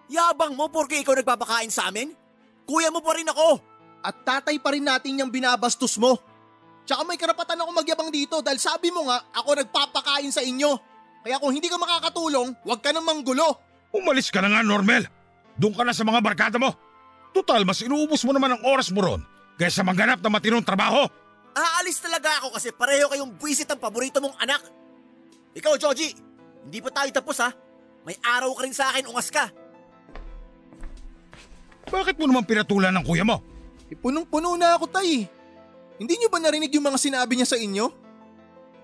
[0.09, 2.13] Yabang mo porque ikaw nagpapakain sa amin?
[2.65, 3.61] Kuya mo pa rin ako.
[4.05, 6.21] At tatay pa rin natin yung binabastos mo.
[6.85, 10.77] Tsaka may karapatan ako magyabang dito dahil sabi mo nga, ako nagpapakain sa inyo.
[11.25, 13.57] Kaya kung hindi ka makakatulong, huwag ka nang manggulo.
[13.97, 15.09] Umalis ka na nga, Normel.
[15.57, 16.77] Doon ka na sa mga barkada mo.
[17.33, 19.25] Total, mas inuubos mo naman ang oras mo ron
[19.57, 21.09] kaysa maghanap ng matinong trabaho.
[21.55, 24.61] Aalis talaga ako kasi pareho kayong buwisit ang paborito mong anak.
[25.55, 26.13] Ikaw, Joji,
[26.67, 27.51] hindi pa tayo tapos ha.
[28.05, 29.49] May araw ka rin sa akin, ungas ka.
[31.89, 33.41] Bakit mo naman pinatulan ng kuya mo?
[33.89, 35.31] Eh, punong-puno na ako, tay.
[35.99, 37.87] Hindi nyo ba narinig yung mga sinabi niya sa inyo?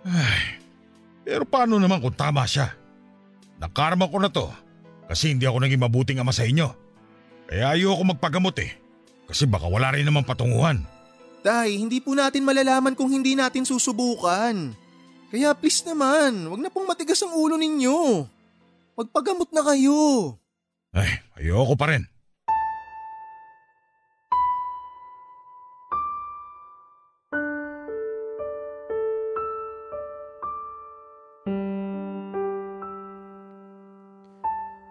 [0.07, 0.63] Ay,
[1.27, 2.73] pero paano naman kung tama siya?
[3.61, 4.49] Nakarma ko na to
[5.11, 6.71] kasi hindi ako naging mabuting ama sa inyo.
[7.51, 8.73] Kaya ayoko magpagamot eh.
[9.27, 10.87] Kasi baka wala rin naman patunguhan.
[11.43, 14.75] Tay, hindi po natin malalaman kung hindi natin susubukan.
[15.31, 18.27] Kaya please naman, wag na pong matigas ang ulo ninyo.
[18.99, 20.35] Magpagamot na kayo.
[20.91, 22.10] Ay, ayoko pa rin.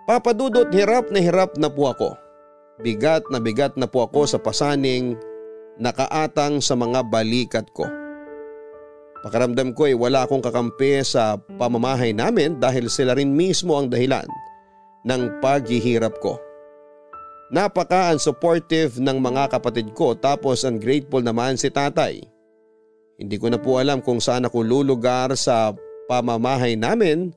[0.10, 2.18] Papadudot hirap na hirap na po ako.
[2.82, 5.14] Bigat na bigat na po ako sa pasaning
[5.78, 7.86] nakaatang sa mga balikat ko.
[9.22, 14.26] Pakaramdam ko ay wala akong kakampi sa pamamahay namin dahil sila rin mismo ang dahilan
[15.06, 16.42] ng paghihirap ko.
[17.54, 22.18] Napaka-unsupportive ng mga kapatid ko tapos ungrateful naman si tatay.
[23.22, 25.70] Hindi ko na po alam kung saan ako lulugar sa
[26.10, 27.30] pamamahay namin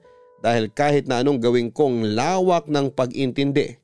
[0.42, 3.78] dahil kahit na anong gawin kong lawak ng pag-intindi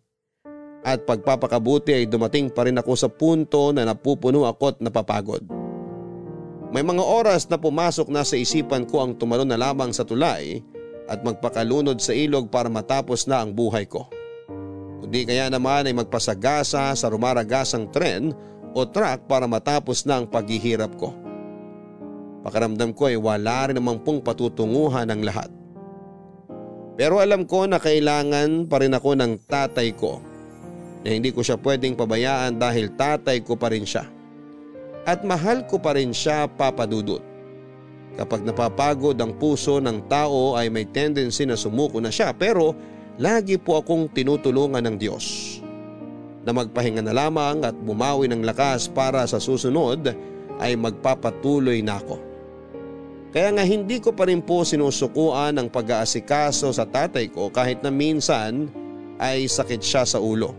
[0.82, 5.42] at pagpapakabuti ay dumating pa rin ako sa punto na napupuno ako at napapagod.
[6.68, 10.60] May mga oras na pumasok na sa isipan ko ang tumalon na lamang sa tulay
[11.08, 14.04] at magpakalunod sa ilog para matapos na ang buhay ko.
[15.00, 18.36] Kundi kaya naman ay magpasagasa sa rumaragasang tren
[18.76, 21.16] o truck para matapos na ang paghihirap ko.
[22.44, 25.48] Pakaramdam ko ay wala rin namang pong patutunguhan ng lahat.
[26.98, 30.18] Pero alam ko na kailangan pa rin ako ng tatay ko
[31.06, 34.02] na hindi ko siya pwedeng pabayaan dahil tatay ko pa rin siya.
[35.06, 37.22] At mahal ko pa rin siya papadudot.
[38.18, 42.74] Kapag napapagod ang puso ng tao ay may tendency na sumuko na siya pero
[43.14, 45.56] lagi po akong tinutulungan ng Diyos.
[46.42, 50.02] Na magpahinga na lamang at bumawi ng lakas para sa susunod
[50.58, 52.27] ay magpapatuloy na ako.
[53.28, 57.92] Kaya nga hindi ko pa rin po sinusukuan ang pag-aasikaso sa tatay ko kahit na
[57.92, 58.72] minsan
[59.20, 60.56] ay sakit siya sa ulo.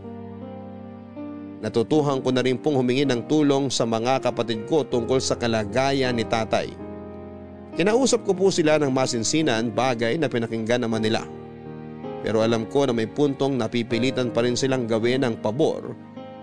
[1.59, 6.15] Natutuhan ko na rin pong humingi ng tulong sa mga kapatid ko tungkol sa kalagayan
[6.15, 6.71] ni tatay.
[7.75, 11.25] Kinausap ko po sila ng masinsinan bagay na pinakinggan naman nila.
[12.23, 15.95] Pero alam ko na may puntong napipilitan pa rin silang gawin ang pabor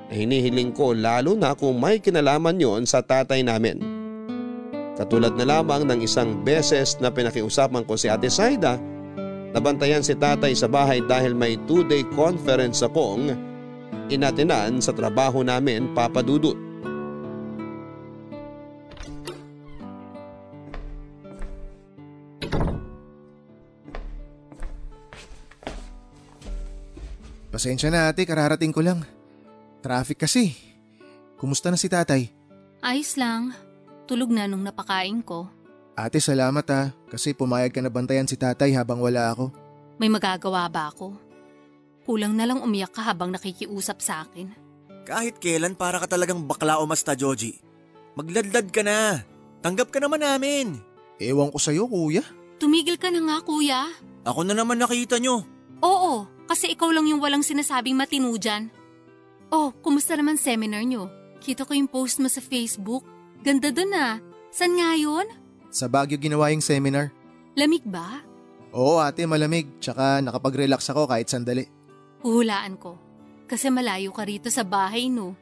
[0.08, 3.95] na hinihiling ko lalo na kung may kinalaman yon sa tatay namin.
[4.96, 8.80] Katulad na lamang ng isang beses na pinakiusapan ko si Ate Saida
[9.56, 13.32] nabantayan si tatay sa bahay dahil may two-day conference akong
[14.12, 16.56] inatinan sa trabaho namin papadudot.
[27.48, 29.00] Pasensya na ate, kararating ko lang.
[29.80, 30.52] Traffic kasi.
[31.40, 32.28] Kumusta na si tatay?
[32.84, 33.65] Ayos lang.
[34.06, 35.50] Tulog na nung napakain ko.
[35.98, 36.94] Ate, salamat ha.
[37.10, 39.50] Kasi pumayag ka na bantayan si tatay habang wala ako.
[39.98, 41.16] May magagawa ba ako?
[42.06, 44.54] Kulang na lang umiyak ka habang nakikiusap sa akin.
[45.02, 47.58] Kahit kailan para ka talagang bakla o masta, Joji.
[48.14, 49.26] Magladlad ka na.
[49.58, 50.78] Tanggap ka naman namin.
[51.18, 52.22] Ewan ko sa'yo, kuya.
[52.62, 53.90] Tumigil ka na nga, kuya.
[54.22, 55.42] Ako na naman nakita nyo.
[55.82, 58.70] Oo, kasi ikaw lang yung walang sinasabing matino dyan.
[59.50, 61.08] Oh, kumusta naman seminar nyo?
[61.38, 63.15] Kita ko yung post mo sa Facebook.
[63.46, 64.18] Ganda dun ah.
[64.50, 65.22] San nga yun?
[65.70, 67.14] Sa Baguio ginawa yung seminar.
[67.54, 68.26] Lamig ba?
[68.74, 69.70] Oo ate, malamig.
[69.78, 71.62] Tsaka nakapag-relax ako kahit sandali.
[72.26, 72.98] Huhulaan ko.
[73.46, 75.38] Kasi malayo ka rito sa bahay no.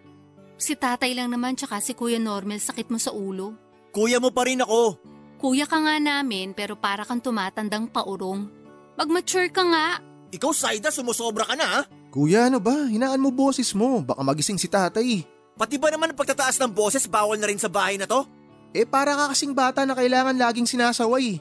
[0.61, 3.57] Si tatay lang naman tsaka si Kuya Normal sakit mo sa ulo.
[3.89, 5.01] Kuya mo pa rin ako.
[5.41, 8.53] Kuya ka nga namin pero para kang tumatandang paurong.
[9.01, 9.87] Mag-mature ka nga.
[10.29, 11.81] Ikaw, Saida, sumusobra ka na ha?
[12.13, 12.85] Kuya, ano ba?
[12.87, 14.05] Hinaan mo boses mo.
[14.05, 15.25] Baka magising si tatay.
[15.55, 18.27] Pati ba naman pagtataas ng boses bawal na rin sa bahay na to?
[18.75, 21.39] Eh para ka kasing bata na kailangan laging sinasaway.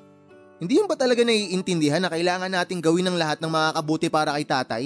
[0.61, 4.45] Hindi mo ba talaga naiintindihan na kailangan nating gawin ng lahat ng makakabuti para kay
[4.45, 4.84] tatay?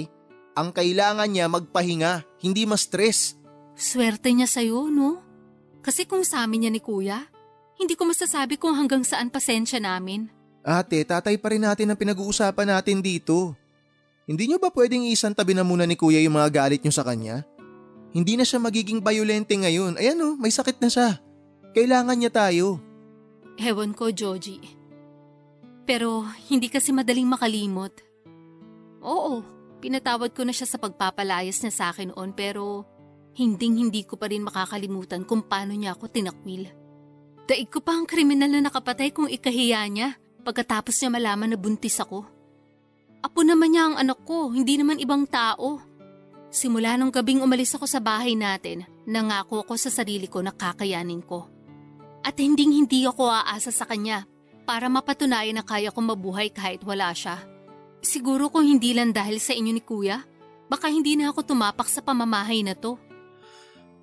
[0.56, 3.36] Ang kailangan niya magpahinga, hindi ma-stress.
[3.78, 5.22] Swerte niya sa'yo, no?
[5.84, 7.30] Kasi kung sa amin niya ni kuya,
[7.78, 10.26] hindi ko masasabi kung hanggang saan pasensya namin.
[10.66, 13.54] Ate, tatay pa rin natin ang pinag-uusapan natin dito.
[14.26, 17.46] Hindi niyo ba pwedeng isantabi na muna ni kuya yung mga galit niyo sa kanya?
[18.12, 20.00] Hindi na siya magiging bayolente ngayon.
[20.00, 21.20] Ayan oh, may sakit na siya.
[21.76, 22.80] Kailangan niya tayo.
[23.60, 24.62] Hewan ko, Joji.
[25.84, 27.92] Pero hindi kasi madaling makalimot.
[29.04, 29.40] Oo,
[29.80, 32.84] pinatawad ko na siya sa pagpapalayas niya sa akin noon pero
[33.38, 36.68] hinding hindi ko pa rin makakalimutan kung paano niya ako tinakwil.
[37.48, 41.96] Daig ko pa ang kriminal na nakapatay kung ikahiya niya pagkatapos niya malaman na buntis
[41.96, 42.26] ako.
[43.24, 45.80] Apo naman niya ang anak ko, hindi naman ibang tao.
[46.48, 51.20] Simula nung gabing umalis ako sa bahay natin, nangako ko sa sarili ko na kakayanin
[51.20, 51.44] ko.
[52.24, 54.24] At hinding hindi ako aasa sa kanya
[54.64, 57.36] para mapatunayan na kaya kong mabuhay kahit wala siya.
[58.00, 60.24] Siguro kung hindi lang dahil sa inyo ni kuya,
[60.72, 62.96] baka hindi na ako tumapak sa pamamahay na to.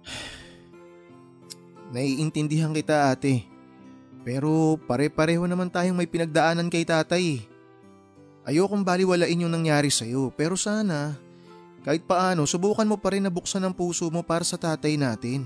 [1.94, 3.46] Naiintindihan kita ate.
[4.26, 7.46] Pero pare-pareho naman tayong may pinagdaanan kay tatay.
[8.46, 11.25] Ayokong baliwalain yung nangyari sa'yo pero sana
[11.86, 15.46] kahit paano subukan mo pa rin na buksan ang puso mo para sa tatay natin.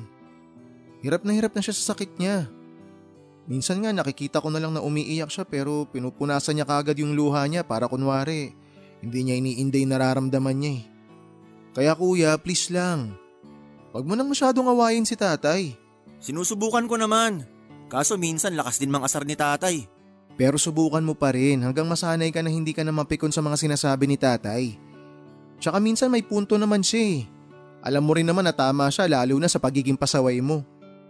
[1.03, 2.47] Hirap na hirap na siya sa sakit niya.
[3.43, 7.43] Minsan nga nakikita ko na lang na umiiyak siya pero pinupunasan niya kagad yung luha
[7.43, 8.55] niya para kunwari
[9.03, 10.83] hindi niya iniinday nararamdaman niya eh.
[11.75, 13.19] Kaya kuya, please lang.
[13.91, 15.75] Huwag mo nang masyadong awayin si tatay.
[16.23, 17.43] Sinusubukan ko naman.
[17.91, 19.91] Kaso minsan lakas din mang asar ni tatay.
[20.39, 23.59] Pero subukan mo pa rin hanggang masanay ka na hindi ka na mapikon sa mga
[23.59, 24.88] sinasabi ni tatay.
[25.59, 27.19] Tsaka minsan may punto naman siya eh.
[27.83, 30.63] Alam mo rin naman na tama siya lalo na sa pagiging pasaway mo.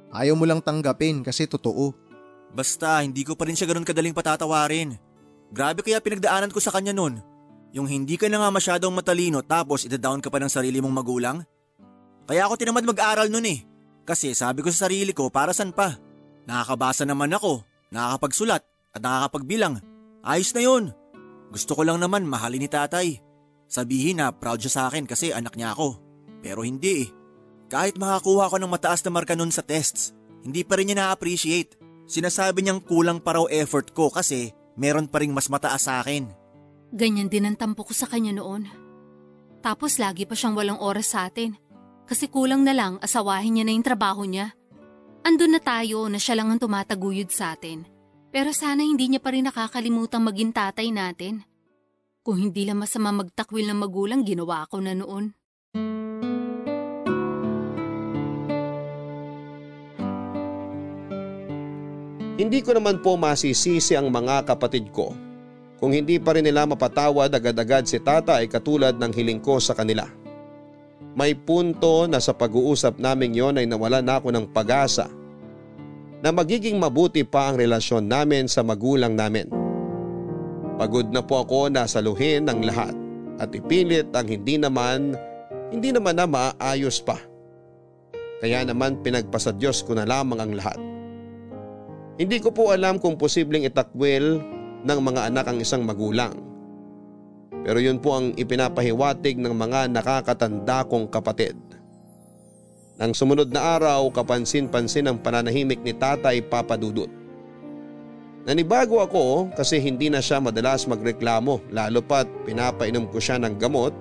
[0.10, 1.94] Ayaw mo lang tanggapin kasi totoo.
[2.50, 4.98] Basta, hindi ko pa rin siya ganun kadaling patatawarin.
[5.54, 7.22] Grabe kaya pinagdaanan ko sa kanya nun.
[7.74, 11.38] Yung hindi ka na nga masyadong matalino tapos itadown ka pa ng sarili mong magulang.
[12.26, 13.62] Kaya ako tinamad mag-aral nun eh.
[14.06, 15.94] Kasi sabi ko sa sarili ko para san pa.
[16.50, 17.62] Nakakabasa naman ako,
[17.94, 18.66] nakakapagsulat
[18.98, 19.78] at nakakapagbilang.
[20.26, 20.84] Ayos na yun.
[21.54, 23.22] Gusto ko lang naman mahalin ni tatay.
[23.70, 26.02] Sabihin na proud siya sa akin kasi anak niya ako.
[26.42, 27.10] Pero hindi eh.
[27.70, 30.10] Kahit makakuha ko ng mataas na marka nun sa tests,
[30.42, 31.78] hindi pa rin niya na-appreciate.
[32.10, 36.26] Sinasabi niyang kulang pa raw effort ko kasi meron pa ring mas mataas sa akin.
[36.90, 38.66] Ganyan din ang tampo ko sa kanya noon.
[39.62, 41.54] Tapos lagi pa siyang walang oras sa atin.
[42.10, 44.58] Kasi kulang na lang asawahin niya na yung trabaho niya.
[45.22, 47.86] Andun na tayo na siya lang ang tumataguyod sa atin.
[48.34, 51.46] Pero sana hindi niya pa rin nakakalimutang maging tatay natin.
[52.20, 55.32] Kung hindi lang masama magtakwil ng magulang, ginawa ko na noon.
[62.40, 65.12] Hindi ko naman po masisisi ang mga kapatid ko
[65.80, 69.72] kung hindi pa rin nila mapatawad agad-agad si tata ay katulad ng hiling ko sa
[69.72, 70.04] kanila.
[71.16, 75.08] May punto na sa pag-uusap naming yon ay nawala na ako ng pag-asa.
[76.20, 79.48] na magiging mabuti pa ang relasyon namin sa magulang namin.
[80.80, 82.96] Pagod na po ako na saluhin ang lahat
[83.36, 85.12] at ipilit ang hindi naman,
[85.76, 87.20] hindi naman na maayos pa.
[88.40, 90.80] Kaya naman pinagpasa Diyos ko na lamang ang lahat.
[92.16, 94.40] Hindi ko po alam kung posibleng itakwil
[94.88, 96.32] ng mga anak ang isang magulang.
[97.68, 101.60] Pero yun po ang ipinapahiwatig ng mga nakakatanda kong kapatid.
[103.00, 107.12] Nang sumunod na araw, kapansin-pansin ang pananahimik ni tatay papadudot.
[108.48, 113.92] Nanibago ako kasi hindi na siya madalas magreklamo lalo pat pinapainom ko siya ng gamot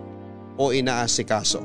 [0.55, 1.59] o inaasikaso.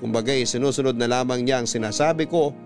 [0.00, 2.56] Kumbagay sinusunod na lamang niya ang sinasabi ko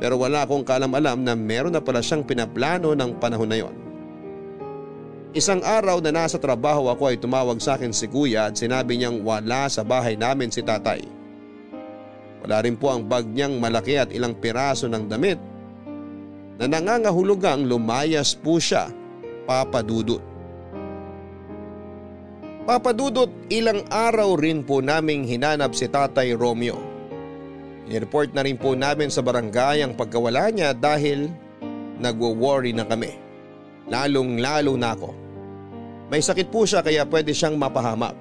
[0.00, 3.74] pero wala akong kalam-alam na meron na pala siyang pinaplano ng panahon na yon.
[5.36, 9.20] Isang araw na nasa trabaho ako ay tumawag sa akin si kuya at sinabi niyang
[9.20, 11.04] wala sa bahay namin si tatay.
[12.40, 15.36] Wala rin po ang bag niyang malaki at ilang piraso ng damit
[16.58, 18.90] na nangangahulugang lumayas po siya
[19.46, 20.20] papadudot.
[22.68, 26.76] Papadudot ilang araw rin po naming hinanap si tatay Romeo.
[27.88, 31.32] Inireport na rin po namin sa barangay ang pagkawala niya dahil
[31.96, 33.16] nagwo-worry na kami.
[33.88, 35.10] Lalong lalo na ako.
[36.12, 38.12] May sakit po siya kaya pwede siyang mapahamak.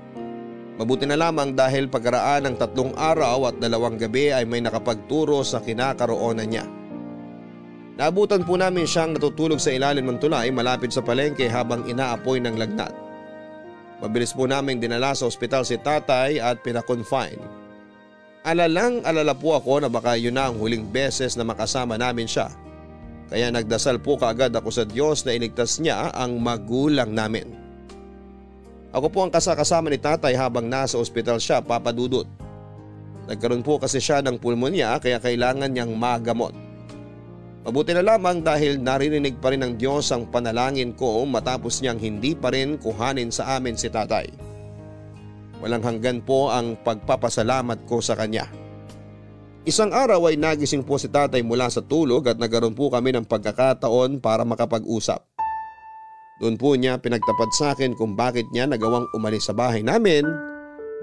[0.79, 5.59] Mabuti na lamang dahil pagkaraan ng tatlong araw at dalawang gabi ay may nakapagturo sa
[5.59, 6.76] kinakaroonan niya.
[7.97, 12.53] Naabutan po namin siyang natutulog sa ilalim ng tulay malapit sa palengke habang inaapoy ng
[12.53, 12.93] lagnat.
[14.05, 17.41] Mabilis po namin dinala sa ospital si tatay at pinakonfine
[18.45, 22.47] Alalang alala po ako na baka yun na ang huling beses na makasama namin siya.
[23.27, 27.49] Kaya nagdasal po kaagad ako sa Diyos na iligtas niya ang magulang namin.
[28.95, 32.23] Ako po ang kasakasama ni tatay habang nasa ospital siya papadudot.
[33.27, 36.66] Nagkaroon po kasi siya ng pulmonya kaya kailangan niyang magamot.
[37.67, 42.31] Mabuti na lamang dahil naririnig pa rin ng Diyos ang panalangin ko matapos niyang hindi
[42.31, 44.31] pa rin kuhanin sa amin si tatay.
[45.59, 48.47] Walang hanggan po ang pagpapasalamat ko sa kanya.
[49.67, 53.27] Isang araw ay nagising po si tatay mula sa tulog at nagkaroon po kami ng
[53.27, 55.19] pagkakataon para makapag-usap.
[56.39, 60.23] Doon po niya pinagtapat sa akin kung bakit niya nagawang umalis sa bahay namin,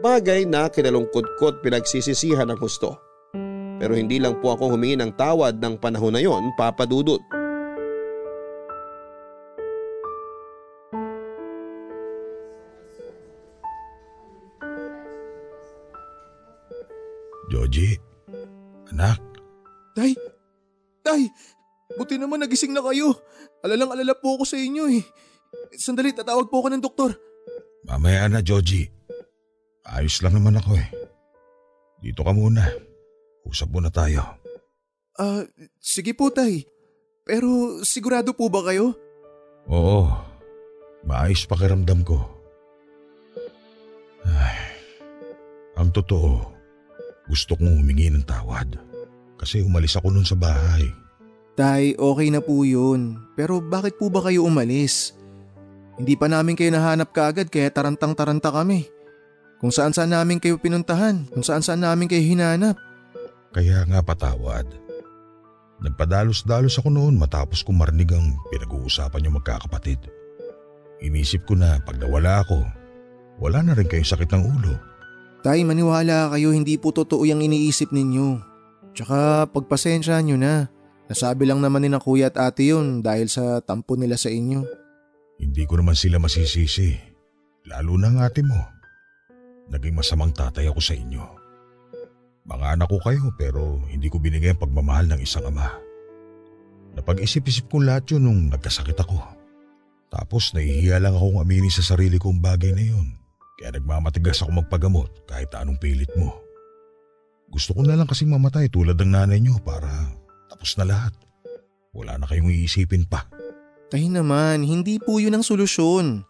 [0.01, 2.97] bagay na kinalungkot-kot pinagsisisihan ng gusto.
[3.79, 7.21] Pero hindi lang po ako humingi ng tawad ng panahon na yon, Papa Dudut.
[17.51, 17.95] Joji,
[18.91, 19.21] anak.
[19.95, 20.11] Tay,
[21.07, 21.31] tay,
[21.95, 23.15] buti naman nagising na kayo.
[23.63, 25.03] Alalang alala po ako sa inyo eh.
[25.79, 27.15] Sandali, tatawag po ako ng doktor.
[27.87, 28.91] Mamaya na, Joji.
[29.85, 30.89] Ayos lang naman ako eh.
[32.01, 32.94] Dito ka muna.
[33.45, 34.25] Usap muna tayo.
[35.15, 35.43] Ah, uh,
[35.79, 36.67] sige po tay.
[37.25, 38.93] Pero sigurado po ba kayo?
[39.71, 40.11] Oo.
[41.05, 42.21] Maayos pakiramdam ko.
[44.25, 44.57] Ay,
[45.77, 46.41] ang totoo,
[47.29, 48.81] gusto kong humingi ng tawad
[49.37, 50.89] kasi umalis ako nun sa bahay.
[51.55, 53.21] Tay, okay na po yun.
[53.37, 55.13] Pero bakit po ba kayo umalis?
[56.01, 58.89] Hindi pa namin kayo nahanap kaagad kaya tarantang-taranta kami.
[59.63, 62.75] Kung saan saan namin kayo pinuntahan, kung saan saan namin kayo hinanap.
[63.55, 64.67] Kaya nga patawad.
[65.79, 70.11] Nagpadalos-dalos ako noon matapos kong marinig ang pinag-uusapan yung magkakapatid.
[70.99, 72.67] Inisip ko na pag nawala ako,
[73.39, 74.75] wala na rin kayong sakit ng ulo.
[75.47, 78.43] Tay, maniwala kayo hindi po totoo yung iniisip ninyo.
[78.97, 80.67] Tsaka pagpasensya nyo na.
[81.05, 84.65] Nasabi lang naman ni na kuya at ate yun dahil sa tampo nila sa inyo.
[85.37, 86.97] Hindi ko naman sila masisisi.
[87.69, 88.57] Lalo na ng ate mo.
[89.69, 91.44] Naging masamang tatay ako sa inyo.
[92.45, 95.73] Mga anak ko kayo pero hindi ko binigay ang pagmamahal ng isang ama.
[96.93, 99.17] Napag-isip-isip ko lahat yun nung nagkasakit ako.
[100.13, 103.17] Tapos nahihiya lang akong aminin sa sarili kong bagay na yun.
[103.57, 106.37] Kaya nagmamatigas ako magpagamot kahit anong pilit mo.
[107.49, 109.89] Gusto ko na lang kasing mamatay tulad ng nanay niyo para
[110.53, 111.17] tapos na lahat.
[111.97, 113.25] Wala na kayong iisipin pa.
[113.89, 116.29] Tay naman, hindi po yun ang solusyon.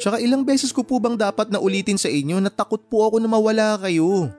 [0.00, 3.20] Tsaka ilang beses ko po bang dapat na ulitin sa inyo na takot po ako
[3.20, 4.32] na mawala kayo.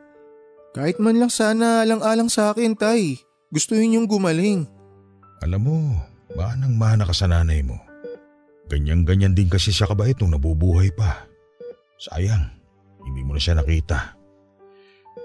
[0.74, 3.22] Kahit man lang sana alang-alang sa akin, tay.
[3.54, 4.66] Gusto yung gumaling.
[5.46, 5.78] Alam mo,
[6.34, 7.78] manang mana ka sa nanay mo.
[8.74, 11.30] Ganyan-ganyan din kasi siya kabait nung nabubuhay pa.
[12.02, 12.50] Sayang,
[13.06, 14.18] hindi mo na siya nakita.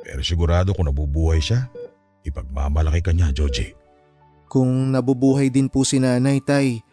[0.05, 1.73] Pero sigurado kung nabubuhay siya,
[2.29, 3.73] ipagmamalaki ka niya, Joji.
[4.53, 6.85] Kung nabubuhay din po si nanay, tay,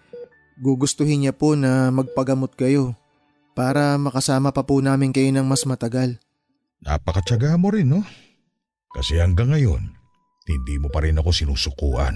[0.63, 2.95] gugustuhin niya po na magpagamot kayo
[3.51, 6.15] para makasama pa po namin kayo ng mas matagal.
[6.79, 8.03] Napakatsaga mo rin, no?
[8.95, 9.83] Kasi hanggang ngayon,
[10.47, 12.15] hindi mo pa rin ako sinusukuan.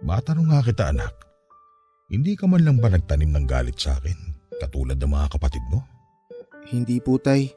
[0.00, 1.12] Matanong nga kita anak,
[2.08, 4.16] hindi ka man lang ba nagtanim ng galit sa akin
[4.56, 5.84] katulad ng mga kapatid mo?
[6.72, 7.52] Hindi po tay.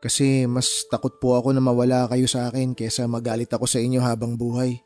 [0.00, 4.00] Kasi mas takot po ako na mawala kayo sa akin kesa magalit ako sa inyo
[4.00, 4.80] habang buhay.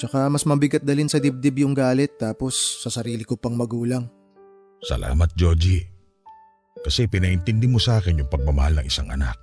[0.00, 4.08] Tsaka mas mabigat dalin sa dibdib yung galit tapos sa sarili ko pang magulang.
[4.82, 5.84] Salamat Joji.
[6.82, 9.36] Kasi pinaintindi mo sa akin yung pagmamahal ng isang anak.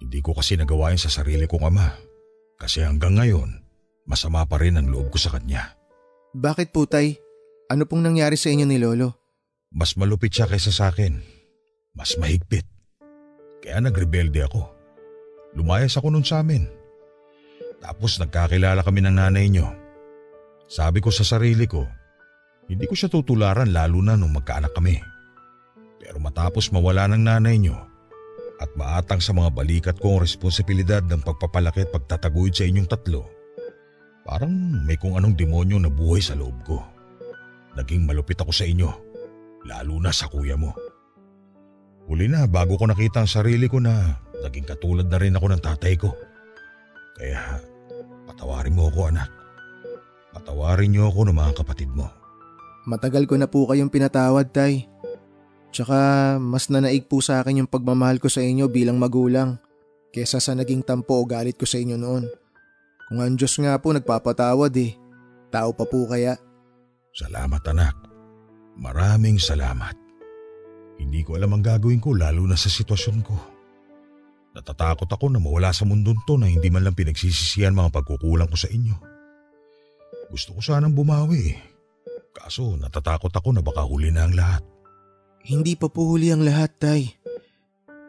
[0.00, 1.92] Hindi ko kasi nagawa yun sa sarili kong ama.
[2.56, 3.60] Kasi hanggang ngayon,
[4.08, 5.76] masama pa rin ang loob ko sa kanya.
[6.32, 7.20] Bakit po tay?
[7.68, 9.20] Ano pong nangyari sa inyo ni Lolo?
[9.70, 11.20] Mas malupit siya kaysa sa akin.
[11.92, 12.64] Mas mahigpit.
[13.60, 14.72] Kaya nagrebelde ako.
[15.52, 16.64] Lumayas ako nun sa amin.
[17.84, 19.68] Tapos nagkakilala kami ng nanay niyo.
[20.64, 21.84] Sabi ko sa sarili ko,
[22.72, 24.96] hindi ko siya tutularan lalo na nung magkaanak kami.
[26.00, 27.89] Pero matapos mawala ng nanay niyo
[28.60, 33.24] at maatang sa mga balikat ko ang responsibilidad ng pagpapalaki at pagtataguyod sa inyong tatlo,
[34.28, 34.52] parang
[34.84, 36.76] may kung anong demonyo na buhay sa loob ko.
[37.80, 38.90] Naging malupit ako sa inyo,
[39.64, 40.76] lalo na sa kuya mo.
[42.04, 45.62] Huli na bago ko nakita ang sarili ko na naging katulad na rin ako ng
[45.62, 46.12] tatay ko.
[47.16, 47.64] Kaya
[48.28, 49.30] patawarin mo ako anak.
[50.36, 52.10] Patawarin niyo ako ng mga kapatid mo.
[52.88, 54.90] Matagal ko na po kayong pinatawad tay.
[55.70, 55.98] Tsaka
[56.42, 59.58] mas nanaig po sa akin yung pagmamahal ko sa inyo bilang magulang
[60.10, 62.26] kesa sa naging tampo o galit ko sa inyo noon.
[63.06, 64.94] Kung ang Diyos nga po nagpapatawad eh,
[65.50, 66.38] tao pa po kaya.
[67.14, 67.94] Salamat anak.
[68.78, 69.94] Maraming salamat.
[70.98, 73.34] Hindi ko alam ang gagawin ko lalo na sa sitwasyon ko.
[74.50, 78.58] Natatakot ako na mawala sa mundon to na hindi man lang pinagsisisihan mga pagkukulang ko
[78.58, 78.94] sa inyo.
[80.30, 81.58] Gusto ko sanang bumawi eh.
[82.30, 84.62] Kaso natatakot ako na baka huli na ang lahat.
[85.44, 87.16] Hindi pa po huli ang lahat, Tay.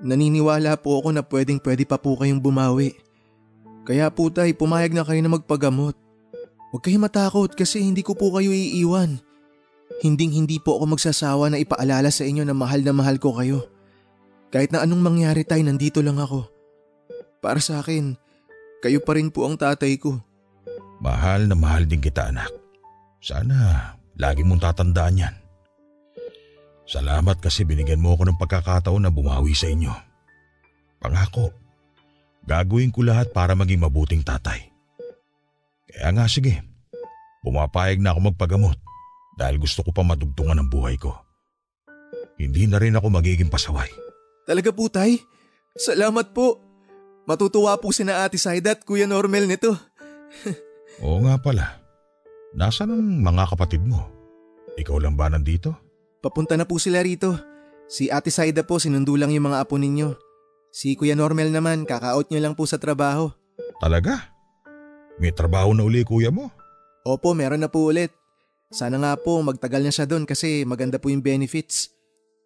[0.01, 2.97] Naniniwala po ako na pwedeng pwede pa po kayong bumawi.
[3.85, 5.95] Kaya po, Tay, pumayag na kayo na magpagamot.
[6.71, 9.19] Huwag kayong matakot kasi hindi ko po kayo iiwan.
[10.01, 13.67] Hinding hindi po ako magsasawa na ipaalala sa inyo na mahal na mahal ko kayo.
[14.49, 16.47] Kahit na anong mangyari tay, nandito lang ako.
[17.43, 18.15] Para sa akin,
[18.81, 20.19] kayo pa rin po ang tatay ko.
[21.03, 22.49] Mahal na mahal din kita anak.
[23.21, 25.35] Sana lagi mong tatandaan yan.
[26.91, 29.95] Salamat kasi binigyan mo ako ng pagkakataon na bumawi sa inyo.
[30.99, 31.55] Pangako,
[32.43, 34.59] gagawin ko lahat para maging mabuting tatay.
[35.87, 36.59] Kaya nga sige,
[37.47, 38.75] pumapayag na ako magpagamot
[39.39, 41.15] dahil gusto ko pa madugtungan ang buhay ko.
[42.35, 43.87] Hindi na rin ako magiging pasaway.
[44.43, 45.15] Talaga po, Tay?
[45.79, 46.59] Salamat po.
[47.23, 49.79] Matutuwa po si na Ate Saida at Kuya Normel nito.
[51.05, 51.79] Oo nga pala.
[52.51, 54.11] Nasaan ang mga kapatid mo?
[54.75, 55.90] Ikaw lang ba nandito?
[56.21, 57.33] Papunta na po sila rito.
[57.89, 60.13] Si Ate Saida po sinundo lang yung mga apo ninyo.
[60.71, 63.33] Si Kuya Normel naman kaka-out niyo lang po sa trabaho.
[63.81, 64.31] Talaga?
[65.17, 66.53] May trabaho na uli kuya mo?
[67.03, 68.13] Opo, meron na po ulit.
[68.71, 71.91] Sana nga po magtagal na siya doon kasi maganda po yung benefits.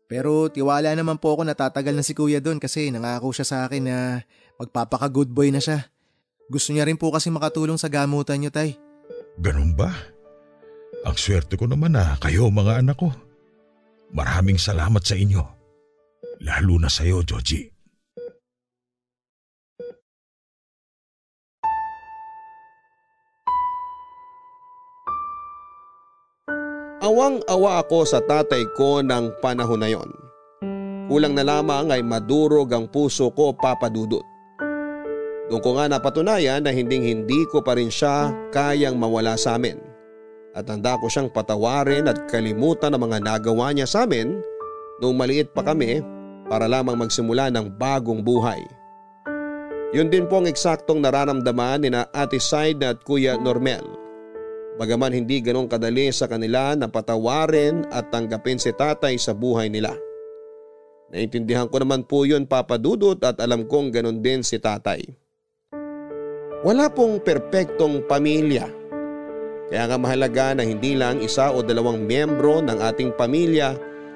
[0.07, 3.57] Pero tiwala naman po ako na tatagal na si kuya doon kasi nangako siya sa
[3.67, 3.97] akin na
[4.57, 5.91] magpapaka good boy na siya.
[6.47, 8.77] Gusto niya rin po kasi makatulong sa gamutan niyo, tay.
[9.41, 9.91] Ganun ba?
[11.05, 13.09] Ang swerte ko naman na kayo mga anak ko.
[14.13, 15.43] Maraming salamat sa inyo.
[16.43, 17.75] Lalo na sa iyo, Joji.
[27.05, 30.09] Awang-awa ako sa tatay ko ng panahon na yon.
[31.05, 34.25] Kulang na lamang ay madurog ang puso ko papadudot.
[35.45, 39.77] Doon ko nga napatunayan na hinding hindi ko pa rin siya kayang mawala sa amin.
[40.55, 44.39] At handa ko siyang patawarin at kalimutan ang mga nagawa niya sa amin
[45.03, 45.99] noong maliit pa kami
[46.47, 48.63] para lamang magsimula ng bagong buhay.
[49.91, 53.83] Yun din po ang eksaktong nararamdaman ni na Ate Saida at Kuya Normel.
[54.75, 59.95] Bagaman hindi ganong kadali sa kanila na patawarin at tanggapin si tatay sa buhay nila.
[61.15, 64.99] Naintindihan ko naman po yun papadudot at alam kong ganon din si tatay.
[66.65, 68.84] Wala pong perpektong pamilya.
[69.65, 73.73] Kaya nga mahalaga na hindi lang isa o dalawang miyembro ng ating pamilya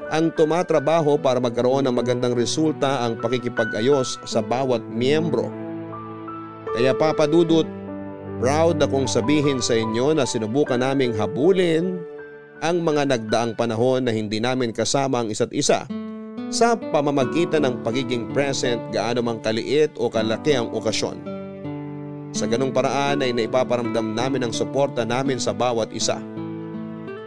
[0.10, 5.50] ang tumatrabaho para magkaroon ng magandang resulta ang pakikipag-ayos sa bawat miyembro.
[6.74, 7.66] Kaya papadudot,
[8.41, 11.97] proud akong sabihin sa inyo na sinubukan naming habulin
[12.62, 15.89] ang mga nagdaang panahon na hindi namin kasama ang isa't isa
[16.50, 21.39] sa pamamagitan ng pagiging present gaano mang kaliit o kalaki ang okasyon.
[22.30, 26.22] Sa ganong paraan ay naipaparamdam namin ang suporta namin sa bawat isa.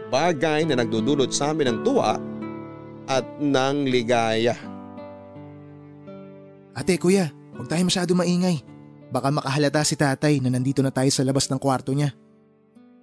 [0.07, 2.15] Bagay na nagdudulot sa amin ng tuwa
[3.09, 4.55] at ng ligaya.
[6.73, 8.63] Ate, kuya, huwag tayo masyado maingay.
[9.13, 12.15] Baka makahalata si tatay na nandito na tayo sa labas ng kwarto niya.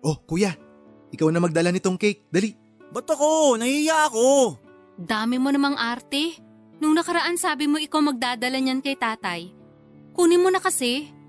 [0.02, 0.56] Oh, kuya,
[1.14, 2.26] ikaw na magdala nitong cake.
[2.32, 2.54] Dali.
[2.90, 3.60] Ba't ako?
[3.60, 4.58] Nahiya ako.
[4.98, 6.34] Dami mo namang arte.
[6.80, 9.52] Nung nakaraan sabi mo ikaw magdadala niyan kay tatay.
[10.16, 11.19] Kunin mo na kasi.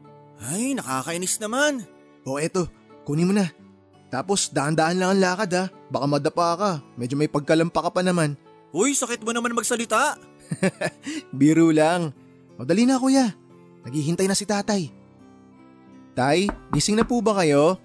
[0.42, 1.86] Ay, nakakainis naman.
[2.26, 2.66] O eto,
[3.06, 3.50] kunin mo na.
[4.12, 5.64] Tapos daan-daan lang ang lakad ha.
[5.94, 6.72] Baka madapa ka.
[6.98, 8.34] Medyo may pagkalampa ka pa naman.
[8.74, 10.18] Uy, sakit mo naman magsalita.
[11.40, 12.12] Biro lang.
[12.58, 13.32] O dali na kuya.
[13.86, 14.92] Naghihintay na si tatay.
[16.12, 17.80] Tay, gising na po ba kayo?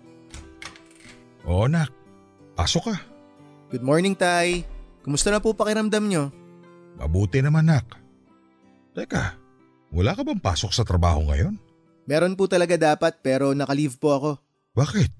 [1.46, 1.94] Oo nak,
[2.59, 2.96] pasok ka.
[3.70, 4.66] Good morning, Tay.
[5.07, 6.34] Kumusta na po pakiramdam nyo?
[6.98, 7.86] Mabuti naman nak.
[8.98, 9.38] Teka,
[9.94, 11.54] wala ka bang pasok sa trabaho ngayon?
[12.07, 14.30] Meron po talaga dapat pero nakaleave po ako.
[14.78, 15.11] Bakit?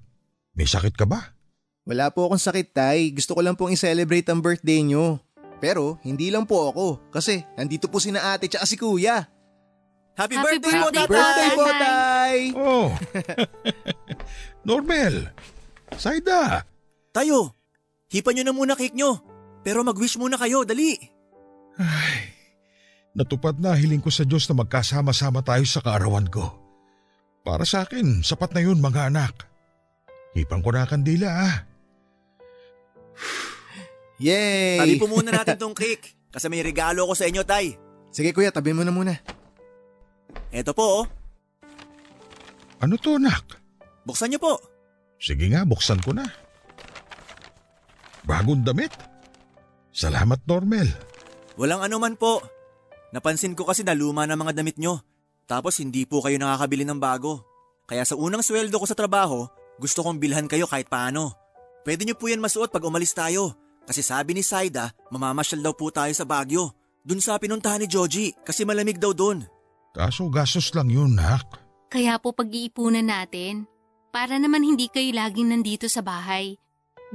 [0.55, 1.35] May sakit ka ba?
[1.87, 3.11] Wala po akong sakit, Tay.
[3.15, 5.19] Gusto ko lang pong i-celebrate ang birthday nyo.
[5.63, 9.25] Pero hindi lang po ako kasi nandito po si na ate tsaka si kuya.
[10.17, 11.07] Happy, Happy birthday, po, birthday tatay!
[11.07, 11.85] po, Birthday po, Tatay.
[11.85, 12.37] Tay!
[12.57, 12.87] Oh.
[14.69, 15.13] Normal.
[15.93, 16.65] Saida.
[17.13, 17.53] Tayo,
[18.09, 19.21] hipan nyo na muna cake nyo.
[19.61, 20.97] Pero mag-wish muna kayo, dali.
[21.77, 22.33] Ay,
[23.13, 26.49] natupad na hiling ko sa Diyos na magkasama-sama tayo sa kaarawan ko.
[27.47, 29.47] Para sa akin, sapat na yun mga anak.
[30.35, 31.55] Hipan ko na kandila ah.
[34.19, 34.83] Yay!
[34.83, 36.27] Tabi po muna natin tong cake.
[36.27, 37.79] Kasi may regalo ko sa inyo, Tay.
[38.11, 39.15] Sige kuya, tabi mo na muna.
[40.51, 41.05] Eto po, oh.
[42.83, 43.55] Ano to anak?
[44.03, 44.53] Buksan nyo po.
[45.15, 46.27] Sige nga, buksan ko na.
[48.27, 48.91] Bagong damit.
[49.95, 50.91] Salamat Normal.
[51.55, 52.43] Walang anuman po.
[53.15, 54.99] Napansin ko kasi na luma na mga damit nyo.
[55.47, 57.41] Tapos hindi po kayo nakakabili ng bago.
[57.87, 59.47] Kaya sa unang sweldo ko sa trabaho,
[59.79, 61.31] gusto kong bilhan kayo kahit paano.
[61.87, 63.55] Pwede nyo po yan masuot pag umalis tayo.
[63.87, 66.75] Kasi sabi ni Saida, mamamasyal daw po tayo sa Baguio.
[67.07, 69.47] Dun sa pinuntahan ni Joji kasi malamig daw dun.
[69.95, 71.63] Kaso gastos lang yun, nak.
[71.87, 73.63] Kaya po pag-iipunan natin.
[74.11, 76.59] Para naman hindi kayo laging nandito sa bahay.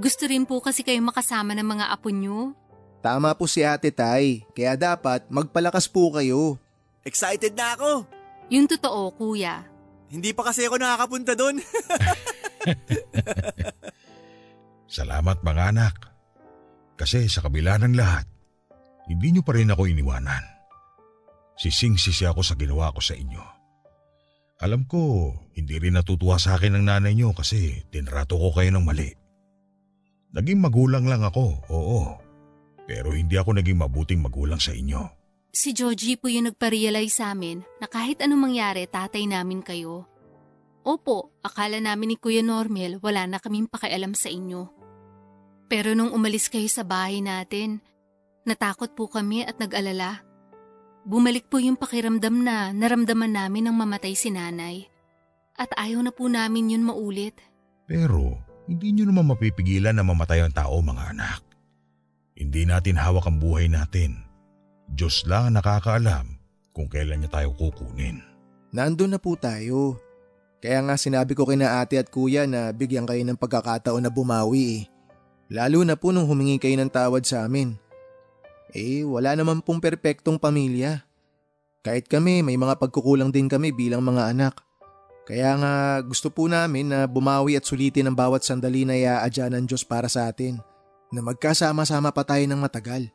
[0.00, 2.56] Gusto rin po kasi kayo makasama ng mga apo nyo.
[3.04, 4.40] Tama po si ate Tay.
[4.56, 6.56] Kaya dapat magpalakas po kayo.
[7.04, 8.21] Excited na ako!
[8.52, 9.64] Yung totoo, kuya.
[10.12, 11.56] Hindi pa kasi ako nakakapunta dun.
[14.92, 15.94] Salamat mga anak.
[17.00, 18.28] Kasi sa kabila ng lahat,
[19.08, 20.44] hindi niyo pa rin ako iniwanan.
[21.56, 23.42] Sising-sisi ako sa ginawa ko sa inyo.
[24.62, 28.84] Alam ko, hindi rin natutuwa sa akin ng nanay niyo kasi tinrato ko kayo ng
[28.86, 29.10] mali.
[30.32, 32.00] Naging magulang lang ako, oo.
[32.86, 35.02] Pero hindi ako naging mabuting magulang sa inyo.
[35.52, 40.08] Si Joji po yung nagpa-realize sa amin na kahit anong mangyari, tatay namin kayo.
[40.80, 44.72] Opo, akala namin ni Kuya Normel wala na kaming pakialam sa inyo.
[45.68, 47.84] Pero nung umalis kayo sa bahay natin,
[48.48, 50.24] natakot po kami at nag-alala.
[51.04, 54.88] Bumalik po yung pakiramdam na naramdaman namin nang mamatay si nanay.
[55.60, 57.36] At ayaw na po namin yun maulit.
[57.84, 61.44] Pero hindi niyo naman mapipigilan na mamatay ang tao mga anak.
[62.32, 64.31] Hindi natin hawak ang buhay natin.
[64.92, 66.26] Diyos lang ang nakakaalam
[66.76, 68.20] kung kailan niya tayo kukunin.
[68.76, 69.96] Nandun na po tayo.
[70.60, 74.64] Kaya nga sinabi ko kina ate at kuya na bigyan kayo ng pagkakataon na bumawi
[74.78, 74.82] eh.
[75.52, 77.76] Lalo na po nung humingi kayo ng tawad sa amin.
[78.72, 81.04] Eh, wala naman pong perpektong pamilya.
[81.84, 84.64] Kahit kami, may mga pagkukulang din kami bilang mga anak.
[85.28, 89.68] Kaya nga gusto po namin na bumawi at sulitin ang bawat sandali na iaadya ng
[89.68, 90.56] Diyos para sa atin.
[91.12, 93.12] Na magkasama-sama pa tayo ng matagal.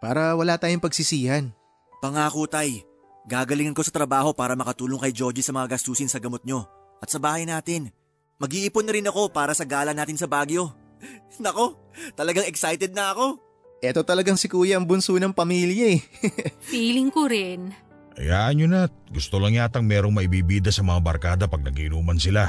[0.00, 1.52] Para wala tayong pagsisihan.
[2.00, 2.88] Pangako, Tay.
[3.28, 6.64] Gagalingan ko sa trabaho para makatulong kay Joji sa mga gastusin sa gamot nyo.
[7.04, 7.92] At sa bahay natin.
[8.40, 10.72] Mag-iipon na rin ako para sa gala natin sa Baguio.
[11.44, 11.76] Nako,
[12.16, 13.36] talagang excited na ako.
[13.84, 16.00] Eto talagang si kuya ang bunso ng pamilya eh.
[16.72, 17.72] Feeling ko rin.
[18.16, 22.48] Hayaan niyo na gusto lang yatang merong maibibida sa mga barkada pag nagiinuman sila.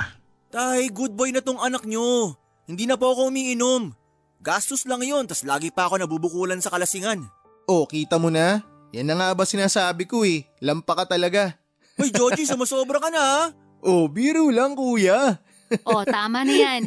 [0.52, 2.36] Tay, good boy na tong anak nyo.
[2.68, 3.91] Hindi na po ako umiinom.
[4.39, 7.41] Gastos lang yon, tas lagi pa ako nabubukulan sa kalasingan.
[7.68, 8.62] Oh, kita mo na?
[8.91, 10.47] Yan na nga ba sinasabi ko eh.
[10.59, 11.55] Lampa ka talaga.
[11.95, 13.41] Hoy, Joji, sumusobra ka na ha?
[13.82, 15.39] Oh, biro lang kuya.
[15.88, 16.84] O, tama na yan.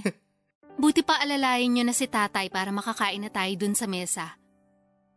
[0.75, 4.37] Buti pa alalayan nyo na si tatay para makakain na tayo dun sa mesa.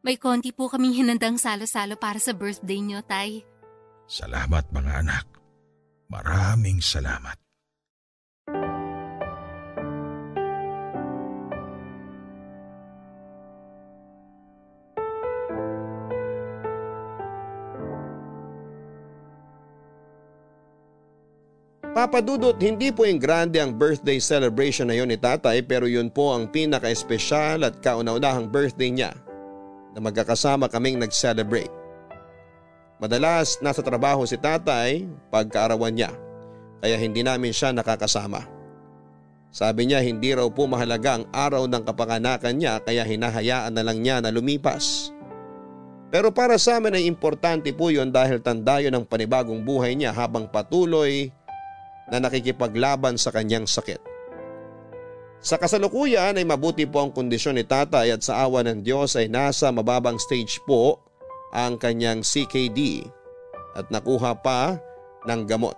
[0.06, 3.42] May konti po kaming hinandang salo-salo para sa birthday nyo, tay.
[4.08, 5.26] Salamat mga anak.
[6.08, 7.47] Maraming salamat.
[21.98, 26.30] Papadudot, hindi po yung grande ang birthday celebration na yon ni tatay pero yun po
[26.30, 29.18] ang pinaka-espesyal at kauna-unahang birthday niya
[29.98, 31.74] na magkakasama kaming nag-celebrate.
[33.02, 36.14] Madalas nasa trabaho si tatay pagkaarawan niya
[36.86, 38.46] kaya hindi namin siya nakakasama.
[39.50, 44.06] Sabi niya hindi raw po mahalaga ang araw ng kapanganakan niya kaya hinahayaan na lang
[44.06, 45.10] niya na lumipas.
[46.14, 50.14] Pero para sa amin ay importante po yun dahil tanda yun ang panibagong buhay niya
[50.14, 51.34] habang patuloy
[52.12, 54.00] na nakikipaglaban sa kanyang sakit.
[55.38, 59.30] Sa kasalukuyan ay mabuti po ang kondisyon ni tatay at sa awa ng Diyos ay
[59.30, 60.98] nasa mababang stage po
[61.54, 63.06] ang kanyang CKD
[63.78, 64.82] at nakuha pa
[65.30, 65.78] ng gamot.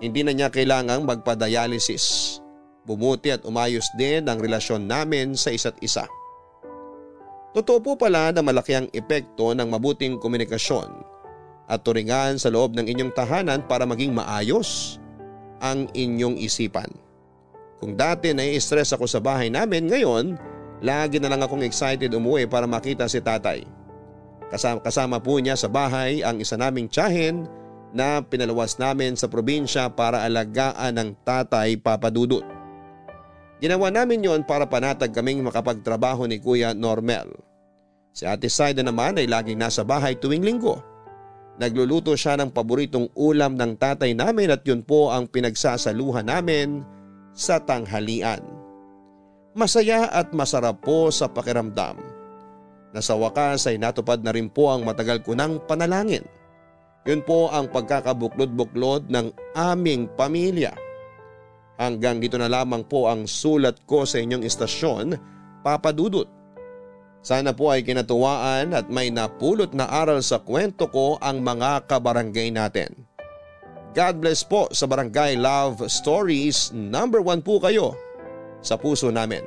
[0.00, 2.38] Hindi na niya kailangang magpa-dialysis.
[2.84, 6.04] Bumuti at umayos din ang relasyon namin sa isa't isa.
[7.54, 11.13] Totoo po pala na malaki ang epekto ng mabuting komunikasyon
[11.64, 15.00] at turingan sa loob ng inyong tahanan para maging maayos
[15.64, 16.88] ang inyong isipan.
[17.80, 20.36] Kung dati nai-stress ako sa bahay namin ngayon,
[20.84, 23.64] lagi na lang akong excited umuwi para makita si tatay.
[24.52, 27.48] Kasama, kasama po niya sa bahay ang isa naming tiyahin
[27.94, 32.44] na pinalawas namin sa probinsya para alagaan ng tatay papadudot.
[33.62, 37.32] Ginawa namin yon para panatag kaming makapagtrabaho ni Kuya Normel.
[38.14, 40.78] Si Ate Saida naman ay laging nasa bahay tuwing linggo.
[41.54, 46.82] Nagluluto siya ng paboritong ulam ng tatay namin at yun po ang pinagsasaluhan namin
[47.30, 48.42] sa tanghalian.
[49.54, 51.94] Masaya at masarap po sa pakiramdam.
[52.90, 56.26] Na sa wakas ay natupad na rin po ang matagal ko ng panalangin.
[57.06, 60.74] Yun po ang pagkakabuklod-buklod ng aming pamilya.
[61.78, 65.06] Hanggang dito na lamang po ang sulat ko sa inyong istasyon,
[65.62, 66.43] Papa Dudut.
[67.24, 72.52] Sana po ay kinatuwaan at may napulot na aral sa kwento ko ang mga kabarangay
[72.52, 72.92] natin.
[73.96, 76.68] God bless po sa Barangay Love Stories.
[76.76, 77.96] Number one po kayo
[78.60, 79.40] sa puso namin.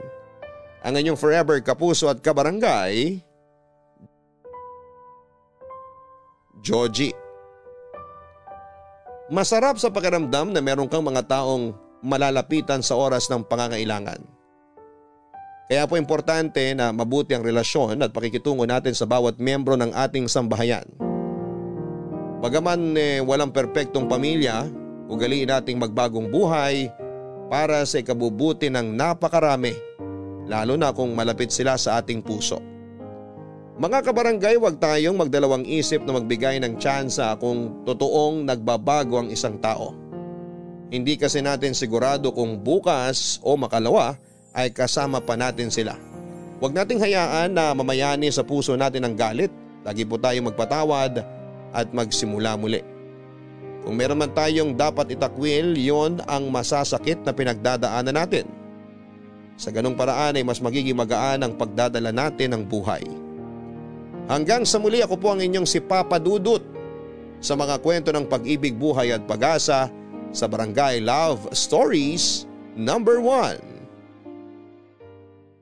[0.81, 3.21] Ang inyong forever kapuso at kabarangay,
[6.65, 7.13] Georgie.
[9.27, 14.36] Masarap sa pakiramdam na meron kang mga taong malalapitan sa oras ng pangangailangan.
[15.67, 20.31] Kaya po importante na mabuti ang relasyon at pakikitungo natin sa bawat miyembro ng ating
[20.31, 20.87] sambahayan.
[22.39, 24.63] Bagaman eh, walang perpektong pamilya,
[25.11, 26.87] ugaliin nating magbagong buhay
[27.51, 29.75] para sa ikabubuti ng napakarami,
[30.47, 32.63] lalo na kung malapit sila sa ating puso.
[33.75, 39.59] Mga kabarangay, huwag tayong magdalawang isip na magbigay ng tsansa kung totoong nagbabago ang isang
[39.59, 39.91] tao.
[40.87, 44.15] Hindi kasi natin sigurado kung bukas o makalawa
[44.57, 45.93] ay kasama pa natin sila.
[46.57, 49.53] Huwag nating hayaan na mamayani sa puso natin ang galit.
[49.85, 51.21] Lagi po tayong magpatawad
[51.69, 52.81] at magsimula muli.
[53.85, 58.49] Kung meron man tayong dapat itakwil, yon ang masasakit na pinagdadaanan natin.
[59.55, 63.05] Sa ganong paraan ay mas magiging magaan ang pagdadala natin ng buhay.
[64.27, 66.59] Hanggang sa muli ako po ang inyong si Papa Dudut
[67.39, 69.87] sa mga kwento ng pag-ibig, buhay at pag-asa
[70.33, 72.43] sa Barangay Love Stories
[72.75, 73.76] number 1.